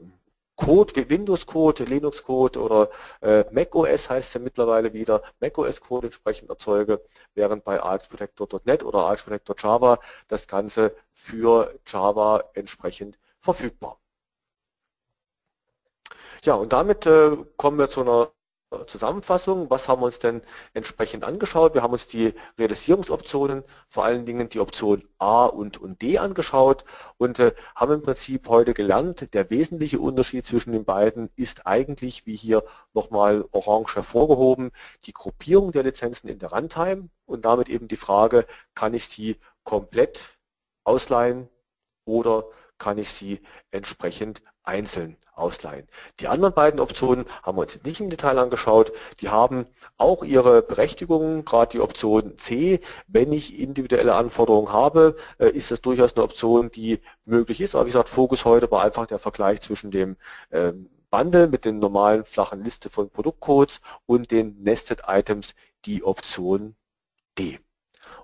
[0.60, 2.90] Code wie Windows-Code, Linux-Code oder
[3.22, 7.02] äh, macOS heißt ja mittlerweile wieder, macOS-Code entsprechend erzeuge,
[7.34, 14.00] während bei AXProtector.NET oder AXProtector Java das Ganze für Java entsprechend verfügbar.
[16.44, 18.32] Ja, und damit äh, kommen wir zu einer
[18.86, 20.42] Zusammenfassung, was haben wir uns denn
[20.76, 21.74] entsprechend angeschaut?
[21.74, 26.86] Wir haben uns die Realisierungsoptionen, vor allen Dingen die Option A und, und D angeschaut
[27.18, 32.28] und äh, haben im Prinzip heute gelernt, der wesentliche Unterschied zwischen den beiden ist eigentlich,
[32.28, 32.64] wie hier
[32.94, 34.72] nochmal orange hervorgehoben,
[35.06, 38.46] die Gruppierung der Lizenzen in der Runtime und damit eben die Frage,
[38.76, 40.38] kann ich sie komplett
[40.84, 41.50] ausleihen
[42.06, 42.46] oder
[42.78, 43.42] kann ich sie
[43.72, 45.88] entsprechend einzeln ausleihen.
[46.20, 48.92] Die anderen beiden Optionen haben wir uns nicht im Detail angeschaut.
[49.22, 49.66] Die haben
[49.98, 52.80] auch ihre Berechtigungen, gerade die Option C.
[53.08, 57.76] Wenn ich individuelle Anforderungen habe, äh, ist das durchaus eine Option, die möglich ist.
[57.76, 60.18] Aber wie gesagt, Fokus heute war einfach der Vergleich zwischen dem
[60.52, 66.76] ähm, Bundle mit den normalen flachen Liste von Produktcodes und den Nested Items, die Option
[67.38, 67.60] D.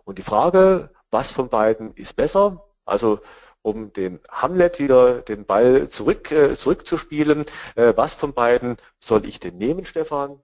[0.03, 2.63] Und die Frage, was von beiden ist besser?
[2.85, 3.19] Also
[3.65, 7.45] um den Hamlet wieder den Ball zurück, äh, zurückzuspielen.
[7.75, 10.39] Äh, was von beiden soll ich denn nehmen, Stefan?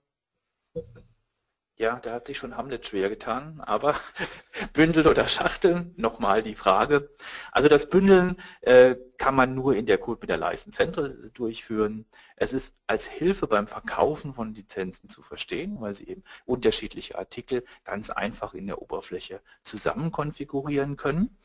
[1.82, 3.96] Ja, da hat sich schon Hamlet schwer getan, aber
[4.74, 7.10] Bündeln oder Schachteln, nochmal die Frage.
[7.52, 12.06] Also das Bündeln äh, kann man nur in der Code mit der License Central durchführen.
[12.36, 17.64] Es ist als Hilfe beim Verkaufen von Lizenzen zu verstehen, weil Sie eben unterschiedliche Artikel
[17.84, 21.36] ganz einfach in der Oberfläche zusammen konfigurieren können.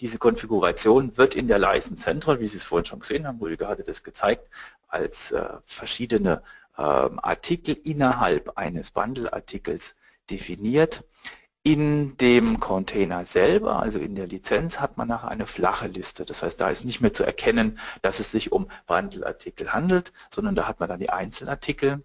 [0.00, 3.68] Diese Konfiguration wird in der License Central, wie Sie es vorhin schon gesehen haben, Rüdiger
[3.68, 4.50] hatte das gezeigt,
[4.86, 6.42] als äh, verschiedene
[6.82, 9.96] Artikel innerhalb eines Bundle-Artikels
[10.30, 11.04] definiert.
[11.64, 16.24] In dem Container selber, also in der Lizenz, hat man nachher eine flache Liste.
[16.24, 20.54] Das heißt, da ist nicht mehr zu erkennen, dass es sich um Bundle-Artikel handelt, sondern
[20.54, 22.02] da hat man dann die Einzelartikel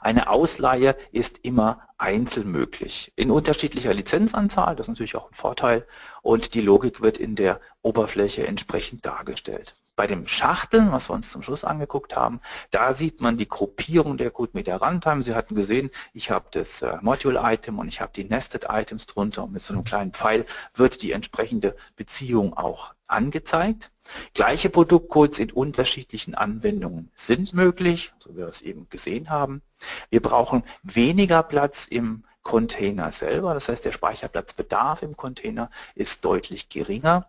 [0.00, 5.86] eine Ausleihe ist immer einzeln möglich, in unterschiedlicher Lizenzanzahl, das ist natürlich auch ein Vorteil,
[6.22, 9.76] und die Logik wird in der Oberfläche entsprechend dargestellt.
[9.96, 12.40] Bei dem Schachteln, was wir uns zum Schluss angeguckt haben,
[12.70, 15.22] da sieht man die Gruppierung der CodeMedia Runtime.
[15.22, 19.52] Sie hatten gesehen, ich habe das äh, Module-Item und ich habe die Nested-Items drunter und
[19.52, 20.44] mit so einem kleinen Pfeil
[20.74, 23.90] wird die entsprechende Beziehung auch angezeigt.
[24.34, 29.62] Gleiche Produktcodes in unterschiedlichen Anwendungen sind möglich, so wie wir es eben gesehen haben.
[30.10, 36.68] Wir brauchen weniger Platz im Container selber, das heißt der Speicherplatzbedarf im Container ist deutlich
[36.68, 37.28] geringer.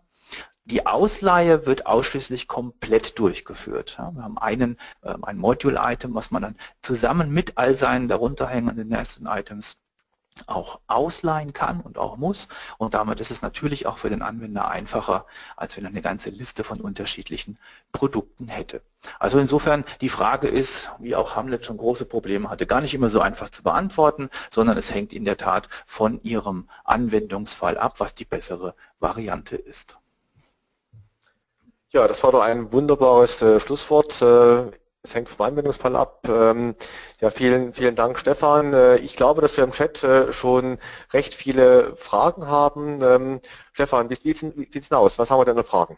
[0.70, 3.98] Die Ausleihe wird ausschließlich komplett durchgeführt.
[3.98, 8.90] wir haben einen, ähm, ein Module-Item, was man dann zusammen mit all seinen darunter hängenden
[8.90, 9.78] Nested-Items
[10.46, 12.50] auch ausleihen kann und auch muss.
[12.78, 16.32] Und damit ist es natürlich auch für den Anwender einfacher, als wenn er eine ganze
[16.32, 17.58] Liste von unterschiedlichen
[17.94, 18.82] Produkten hätte.
[19.20, 23.08] Also insofern die Frage ist, wie auch Hamlet schon große Probleme hatte, gar nicht immer
[23.08, 28.16] so einfach zu beantworten, sondern es hängt in der Tat von Ihrem Anwendungsfall ab, was
[28.16, 29.98] die bessere Variante ist.
[31.90, 34.22] Ja, das war doch ein wunderbares äh, Schlusswort.
[34.22, 34.72] Äh,
[35.04, 36.28] es hängt vom Anwendungsfall ab.
[36.28, 36.76] Ähm,
[37.22, 38.74] ja, vielen, vielen Dank, Stefan.
[38.74, 40.80] Äh, ich glaube, dass wir im Chat äh, schon
[41.14, 43.02] recht viele Fragen haben.
[43.02, 43.42] Ähm,
[43.74, 44.44] Stefan, wie sieht
[44.76, 45.18] es denn aus?
[45.20, 45.98] Was haben wir denn für Fragen?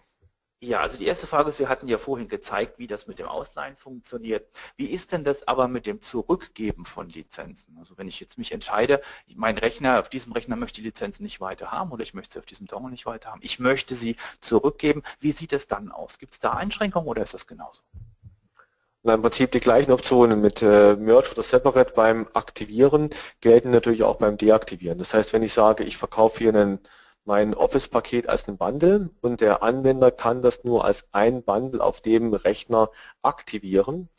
[0.62, 3.28] Ja, also die erste Frage ist, wir hatten ja vorhin gezeigt, wie das mit dem
[3.28, 4.45] Ausleihen funktioniert.
[4.76, 7.78] Wie ist denn das aber mit dem Zurückgeben von Lizenzen?
[7.78, 9.01] Also wenn ich jetzt mich entscheide,
[9.36, 12.39] mein Rechner, auf diesem Rechner möchte die Lizenzen nicht weiter haben oder ich möchte sie
[12.39, 16.20] auf diesem Dongle nicht weiter haben, ich möchte sie zurückgeben, wie sieht es dann aus?
[16.20, 17.82] Gibt es da Einschränkungen oder ist das genauso?
[19.03, 24.03] Na, Im Prinzip die gleichen Optionen mit äh, Merge oder Separate beim Aktivieren gelten natürlich
[24.03, 24.97] auch beim Deaktivieren.
[24.97, 26.80] Das heißt, wenn ich sage, ich verkaufe hier einen,
[27.26, 32.01] mein Office-Paket als ein Bundle und der Anwender kann das nur als ein Bundle auf
[32.01, 32.89] dem Rechner
[33.22, 34.09] aktivieren,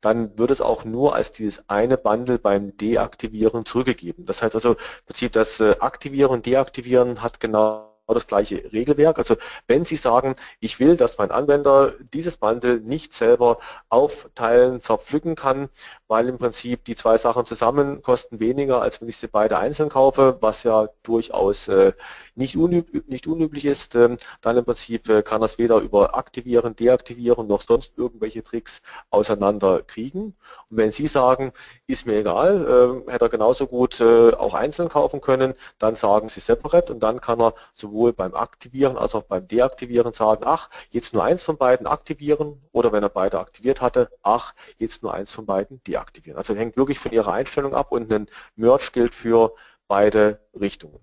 [0.00, 4.26] dann wird es auch nur als dieses eine Bundle beim Deaktivieren zurückgegeben.
[4.26, 4.76] Das heißt also, im
[5.06, 9.18] Prinzip das äh, Aktivieren und Deaktivieren hat genau das gleiche Regelwerk.
[9.18, 9.36] Also
[9.66, 15.68] wenn Sie sagen, ich will, dass mein Anwender dieses Bundle nicht selber aufteilen, zerpflücken kann,
[16.08, 19.90] weil im Prinzip die zwei Sachen zusammen kosten weniger, als wenn ich sie beide einzeln
[19.90, 21.92] kaufe, was ja durchaus äh,
[22.34, 26.74] nicht, unüb nicht unüblich ist, ähm, dann im Prinzip äh, kann das weder über Aktivieren,
[26.76, 28.80] Deaktivieren noch sonst irgendwelche Tricks
[29.10, 30.34] auseinander kriegen.
[30.70, 31.52] Und wenn Sie sagen,
[31.86, 36.28] ist mir egal, äh, hätte er genauso gut äh, auch einzeln kaufen können, dann sagen
[36.28, 40.70] Sie separate und dann kann er sowohl beim Aktivieren als auch beim Deaktivieren sagen, ach,
[40.90, 45.14] jetzt nur eins von beiden aktivieren oder wenn er beide aktiviert hatte, ach, jetzt nur
[45.14, 46.38] eins von beiden deaktivieren deaktivieren.
[46.38, 49.54] Also hängt wirklich von Ihrer Einstellung ab und ein Merge gilt für
[49.86, 51.00] beide Richtungen.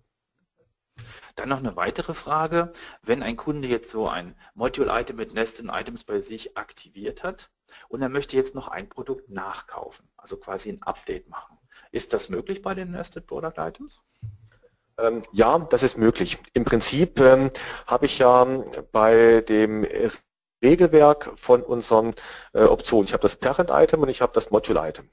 [1.36, 2.72] Dann noch eine weitere Frage.
[3.02, 7.50] Wenn ein Kunde jetzt so ein Module-Item mit Nested Items bei sich aktiviert hat
[7.90, 11.58] und er möchte jetzt noch ein Produkt nachkaufen, also quasi ein Update machen,
[11.92, 14.02] ist das möglich bei den Nested Product Items?
[15.00, 16.38] Ähm, ja, das ist möglich.
[16.54, 17.50] Im Prinzip ähm,
[17.88, 18.46] habe ich ja
[18.92, 19.86] bei dem
[20.64, 22.14] Regelwerk von unseren
[22.54, 23.06] äh, Optionen.
[23.06, 25.10] Ich habe das Parent-Item und ich habe das Module-Item.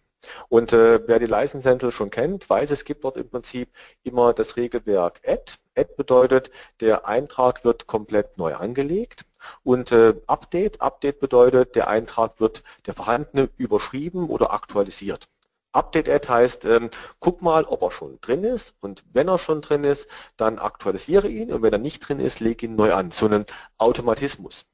[0.49, 3.71] Und äh, wer die License Central schon kennt, weiß, es gibt dort im Prinzip
[4.05, 5.55] immer das Regelwerk Add.
[5.77, 9.25] Add bedeutet, der Eintrag wird komplett neu angelegt.
[9.65, 15.29] Und äh, Update, Update bedeutet, der Eintrag wird der vorhandene überschrieben oder aktualisiert.
[15.73, 19.85] Update-Add heißt, ähm, guck mal, ob er schon drin ist und wenn er schon drin
[19.85, 23.11] ist, dann aktualisiere ihn und wenn er nicht drin ist, lege ihn neu an.
[23.11, 23.47] So einen
[23.79, 24.67] Automatismus.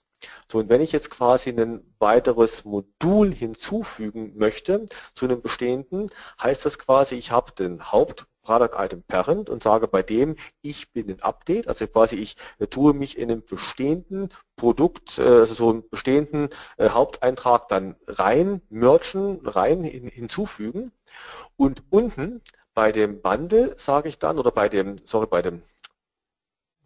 [0.50, 6.10] So, und wenn ich jetzt quasi ein weiteres Modul hinzufügen möchte zu einem bestehenden,
[6.42, 10.90] heißt das quasi, ich habe den Haupt Product Item Parent und sage bei dem, ich
[10.94, 15.52] bin ein Update, also quasi ich äh, tue mich in einem bestehenden Produkt, äh, also
[15.52, 20.92] so einen bestehenden äh, Haupteintrag dann rein, merchen, rein hinzufügen
[21.58, 22.40] und unten
[22.72, 25.62] bei dem Bundle sage ich dann, oder bei dem, sorry, bei dem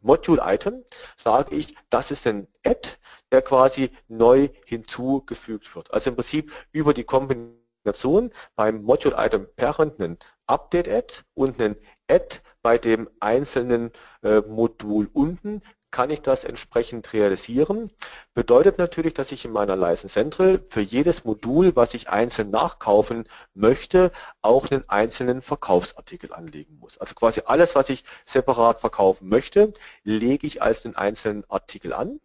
[0.00, 0.82] Module-Item
[1.16, 2.98] sage ich, das ist ein Add,
[3.30, 5.94] der quasi neu hinzugefügt wird.
[5.94, 11.76] Also im Prinzip über die Kombination beim Module-Item Parent einen Update-Add und einen
[12.08, 13.90] Add bei dem einzelnen
[14.22, 15.62] äh, Modul unten
[15.92, 17.90] kann ich das entsprechend realisieren.
[18.34, 23.28] Bedeutet natürlich, dass ich in meiner License Central für jedes Modul, was ich einzeln nachkaufen
[23.54, 26.98] möchte, auch einen einzelnen Verkaufsartikel anlegen muss.
[26.98, 32.20] Also quasi alles, was ich separat verkaufen möchte, lege ich als den einzelnen Artikel an.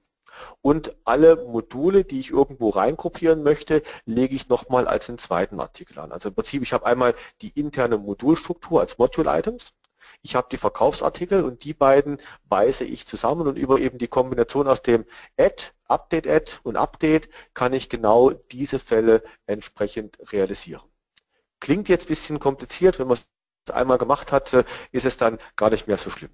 [0.61, 5.99] Und alle Module, die ich irgendwo reinkopieren möchte, lege ich nochmal als einen zweiten Artikel
[5.99, 6.11] an.
[6.11, 9.73] Also im Prinzip, ich habe einmal die interne Modulstruktur als Module-Items
[10.21, 14.67] ich habe die Verkaufsartikel und die beiden weise ich zusammen und über eben die Kombination
[14.67, 15.05] aus dem
[15.37, 20.83] Add, Update Add und Update kann ich genau diese Fälle entsprechend realisieren.
[21.59, 25.39] Klingt jetzt ein bisschen kompliziert, wenn man es einmal gemacht hat, äh, ist es dann
[25.55, 26.31] gar nicht mehr so schlimm.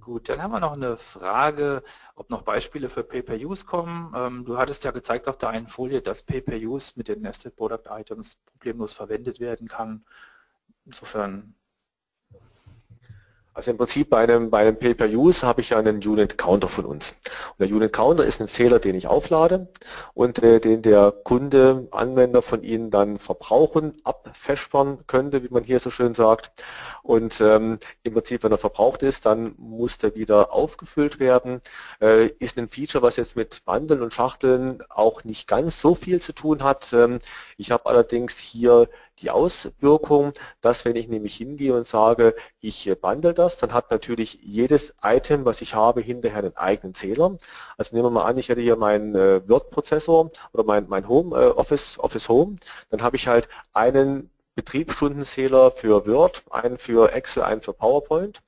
[0.00, 1.82] Gut, dann haben wir noch eine Frage,
[2.14, 4.12] ob noch Beispiele für Pay-Per-Use kommen.
[4.16, 7.88] Ähm, du hattest ja gezeigt auf der einen Folie, dass Pay-Per-Use mit den Nested Product
[7.88, 10.04] Items problemlos verwendet werden kann.
[10.84, 11.54] Insofern
[13.58, 17.16] also im Prinzip bei einem, bei einem Pay-Per-Use habe ich ja einen Unit-Counter von uns.
[17.58, 19.66] Und der Unit-Counter ist ein Zähler, den ich auflade
[20.14, 25.80] und äh, den der Kunde, Anwender von Ihnen dann verbrauchen, abfeschern könnte, wie man hier
[25.80, 26.52] so schön sagt.
[27.02, 31.60] Und ähm, im Prinzip, wenn er verbraucht ist, dann muss der wieder aufgefüllt werden.
[32.00, 36.20] Äh, ist ein Feature, was jetzt mit Bandeln und Schachteln auch nicht ganz so viel
[36.20, 36.92] zu tun hat.
[36.92, 37.18] Ähm,
[37.56, 38.88] ich habe allerdings hier
[39.20, 44.38] die Auswirkung, dass wenn ich nämlich hingehe und sage, ich bundle das, dann hat natürlich
[44.42, 47.36] jedes Item, was ich habe, hinterher einen eigenen Zähler.
[47.76, 51.36] Also nehmen wir mal an, ich hätte hier meinen äh, Word-Prozessor oder mein, mein Home,
[51.36, 52.56] äh, Office, Office Home,
[52.90, 58.42] dann habe ich halt einen Betriebsstundenzähler für Word, einen für Excel, einen für PowerPoint.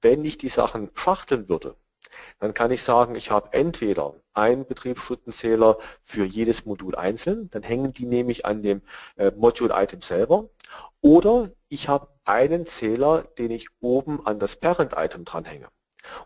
[0.00, 1.76] Wenn ich die Sachen schachteln würde,
[2.38, 7.92] dann kann ich sagen, ich habe entweder einen Betriebsstundenzähler für jedes Modul einzeln, dann hängen
[7.92, 8.82] die nämlich an dem
[9.16, 10.48] äh, Module-Item selber,
[11.00, 15.68] oder ich habe einen Zähler, den ich oben an das Parent-Item dranhänge.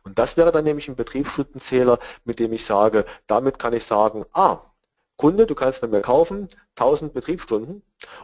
[0.03, 4.25] Und das wäre dann nämlich ein Betriebsstundenzähler, mit dem ich sage, damit kann ich sagen,
[4.33, 4.61] ah,
[5.17, 7.83] Kunde, du kannst bei mir kaufen 1000 Betriebsstunden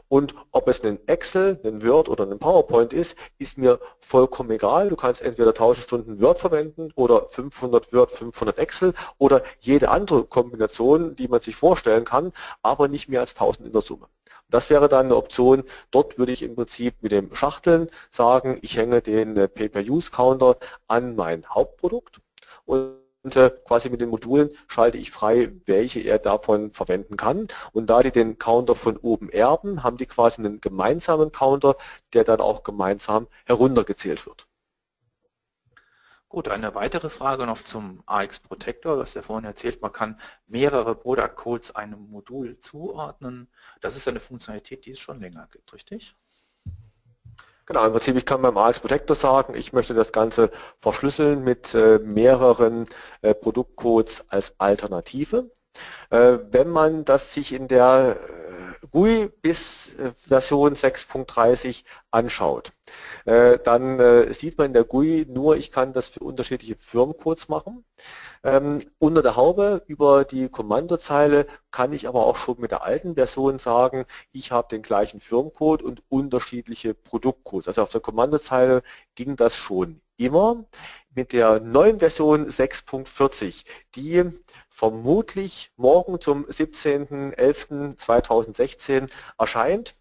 [0.09, 4.89] und ob es ein Excel, ein Word oder ein PowerPoint ist, ist mir vollkommen egal.
[4.89, 10.25] Du kannst entweder 1000 Stunden Word verwenden oder 500 Word, 500 Excel oder jede andere
[10.25, 12.33] Kombination, die man sich vorstellen kann,
[12.63, 14.09] aber nicht mehr als 1000 in der Summe.
[14.49, 15.63] Das wäre dann eine Option.
[15.93, 20.57] Dort würde ich im Prinzip mit dem Schachteln sagen, ich hänge den Pay-Per-Use-Counter
[20.89, 22.21] an mein Hauptprodukt
[22.65, 23.10] und äh,
[23.65, 27.49] quasi mit den Modulen schalte ich frei, welche er davon verwenden kann.
[27.73, 31.77] Und da die den Counter von oben erben, haben die quasi einen gemeinsamen Counter,
[32.13, 34.47] der dann auch gemeinsam heruntergezählt wird.
[36.31, 39.01] Gut, eine weitere Frage noch zum AX Protector.
[39.01, 43.49] Hast ja vorhin erzählt, man kann mehrere Product Codes einem Modul zuordnen.
[43.81, 46.17] Das ist eine Funktionalität, die es schon länger gibt, richtig?
[47.71, 50.51] Genau, im Prinzip, ich kann beim AX Protector sagen, ich möchte das Ganze
[50.81, 52.87] verschlüsseln mit äh, mehreren
[53.23, 55.53] äh, Produktcodes als Alternative.
[56.11, 58.60] Äh, wenn man das sich in der äh,
[58.93, 62.73] GUI bis äh, Version 6.30 anschaut,
[63.25, 67.85] äh, dann sieht man in der GUI nur, ich kann das für unterschiedliche Firmencodes machen.
[68.43, 73.15] Ähm, unter der Haube über die Kommandozeile kann ich aber auch schon mit der alten
[73.15, 77.69] Version sagen, ich habe den gleichen Firmencode und unterschiedliche Produktcodes.
[77.69, 78.83] Also auf der Kommandozeile
[79.15, 80.65] ging das schon immer.
[81.15, 84.25] Mit der neuen Version 6.40, die
[84.69, 89.97] vermutlich morgen zum 17.11.2016 erscheint,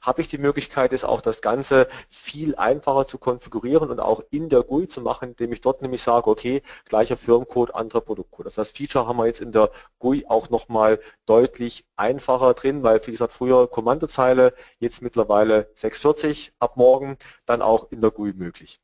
[0.00, 4.48] habe ich die Möglichkeit, jetzt auch das Ganze viel einfacher zu konfigurieren und auch in
[4.48, 8.46] der GUI zu machen, indem ich dort nämlich sage, okay, gleicher Firmencode, anderer Produktcode.
[8.46, 13.00] Also das Feature haben wir jetzt in der GUI auch nochmal deutlich einfacher drin, weil
[13.06, 18.80] wie gesagt früher Kommandozeile, jetzt mittlerweile 640 ab morgen, dann auch in der GUI möglich.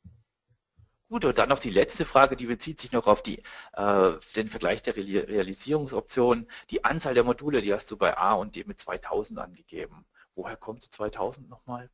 [1.10, 3.42] Gut, und dann noch die letzte Frage, die bezieht sich noch auf die,
[3.74, 6.48] äh, den Vergleich der Realisierungsoptionen.
[6.70, 10.06] Die Anzahl der Module, die hast du bei A und D mit 2000 angegeben.
[10.34, 11.90] Woher kommt die 2000 nochmal?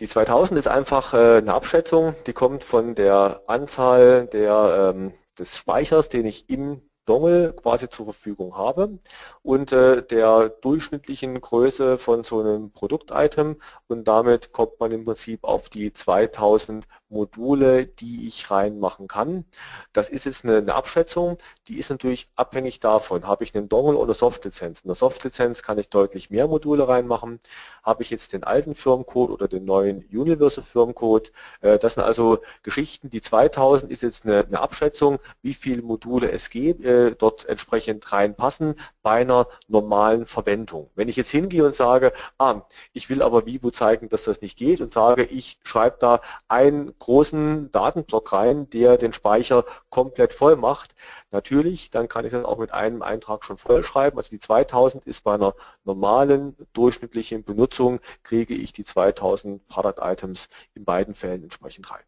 [0.00, 5.56] Die 2000 ist einfach äh, eine Abschätzung, die kommt von der Anzahl der, ähm, des
[5.56, 8.98] Speichers, den ich im Dongle quasi zur Verfügung habe
[9.42, 15.44] und äh, der durchschnittlichen Größe von so einem Produktitem und damit kommt man im Prinzip
[15.44, 19.44] auf die 2000 Module, die ich reinmachen kann.
[19.92, 21.38] Das ist jetzt eine, Abschätzung,
[21.68, 24.80] die ist natürlich abhängig davon, habe ich einen Dongle oder Softlizenz.
[24.80, 27.40] In der Softlizenz kann ich deutlich mehr Module reinmachen.
[27.82, 31.32] Habe ich jetzt den alten Firmencode oder den neuen Universal Firmencode.
[31.60, 36.48] Äh, das sind also Geschichten, die 2000 ist jetzt eine, Abschätzung, wie viele Module es
[36.48, 40.90] geht, äh, dort entsprechend reinpassen bei einer normalen Verwendung.
[40.94, 44.56] Wenn ich jetzt hingehe und sage, ah, ich will aber Vivo zeigen, dass das nicht
[44.56, 50.56] geht und sage, ich schreibe da einen großen Datenblock rein, der den Speicher komplett voll
[50.56, 50.94] macht.
[51.30, 54.18] Natürlich, dann kann ich das auch mit einem Eintrag schon voll schreiben.
[54.18, 60.48] Also die 2000 ist bei einer normalen durchschnittlichen Benutzung, kriege ich die 2000 Product Items
[60.74, 62.04] in beiden Fällen entsprechend rein.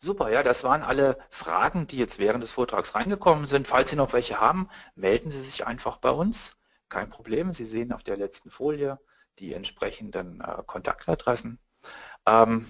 [0.00, 3.66] Super, ja, das waren alle Fragen, die jetzt während des Vortrags reingekommen sind.
[3.66, 6.56] Falls Sie noch welche haben, melden Sie sich einfach bei uns.
[6.88, 9.00] Kein Problem, Sie sehen auf der letzten Folie
[9.40, 11.58] die entsprechenden äh, Kontaktadressen.
[12.26, 12.66] Ähm,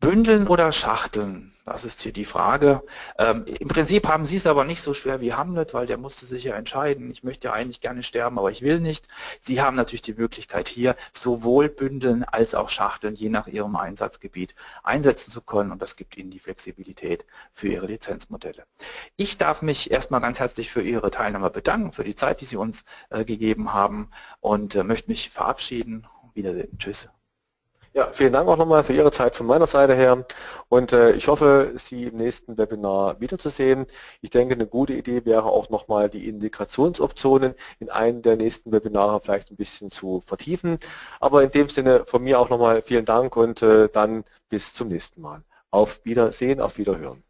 [0.00, 1.52] Bündeln oder Schachteln?
[1.64, 2.82] Das ist hier die Frage.
[3.18, 6.26] Ähm, Im Prinzip haben Sie es aber nicht so schwer wie Hamlet, weil der musste
[6.26, 7.10] sich ja entscheiden.
[7.10, 9.08] Ich möchte ja eigentlich gerne sterben, aber ich will nicht.
[9.40, 14.54] Sie haben natürlich die Möglichkeit hier sowohl Bündeln als auch Schachteln je nach Ihrem Einsatzgebiet
[14.84, 18.64] einsetzen zu können und das gibt Ihnen die Flexibilität für Ihre Lizenzmodelle.
[19.16, 22.56] Ich darf mich erstmal ganz herzlich für Ihre Teilnahme bedanken, für die Zeit, die Sie
[22.56, 26.06] uns äh, gegeben haben und äh, möchte mich verabschieden.
[26.34, 26.78] Wiedersehen.
[26.78, 27.08] Tschüss.
[27.96, 30.26] Ja, vielen Dank auch nochmal für Ihre Zeit von meiner Seite her
[30.68, 33.86] und äh, ich hoffe, Sie im nächsten Webinar wiederzusehen.
[34.20, 39.20] Ich denke, eine gute Idee wäre auch nochmal die Integrationsoptionen in einem der nächsten Webinare
[39.20, 40.78] vielleicht ein bisschen zu vertiefen.
[41.20, 44.88] Aber in dem Sinne von mir auch nochmal vielen Dank und äh, dann bis zum
[44.88, 45.42] nächsten Mal.
[45.70, 47.25] Auf Wiedersehen, auf Wiederhören.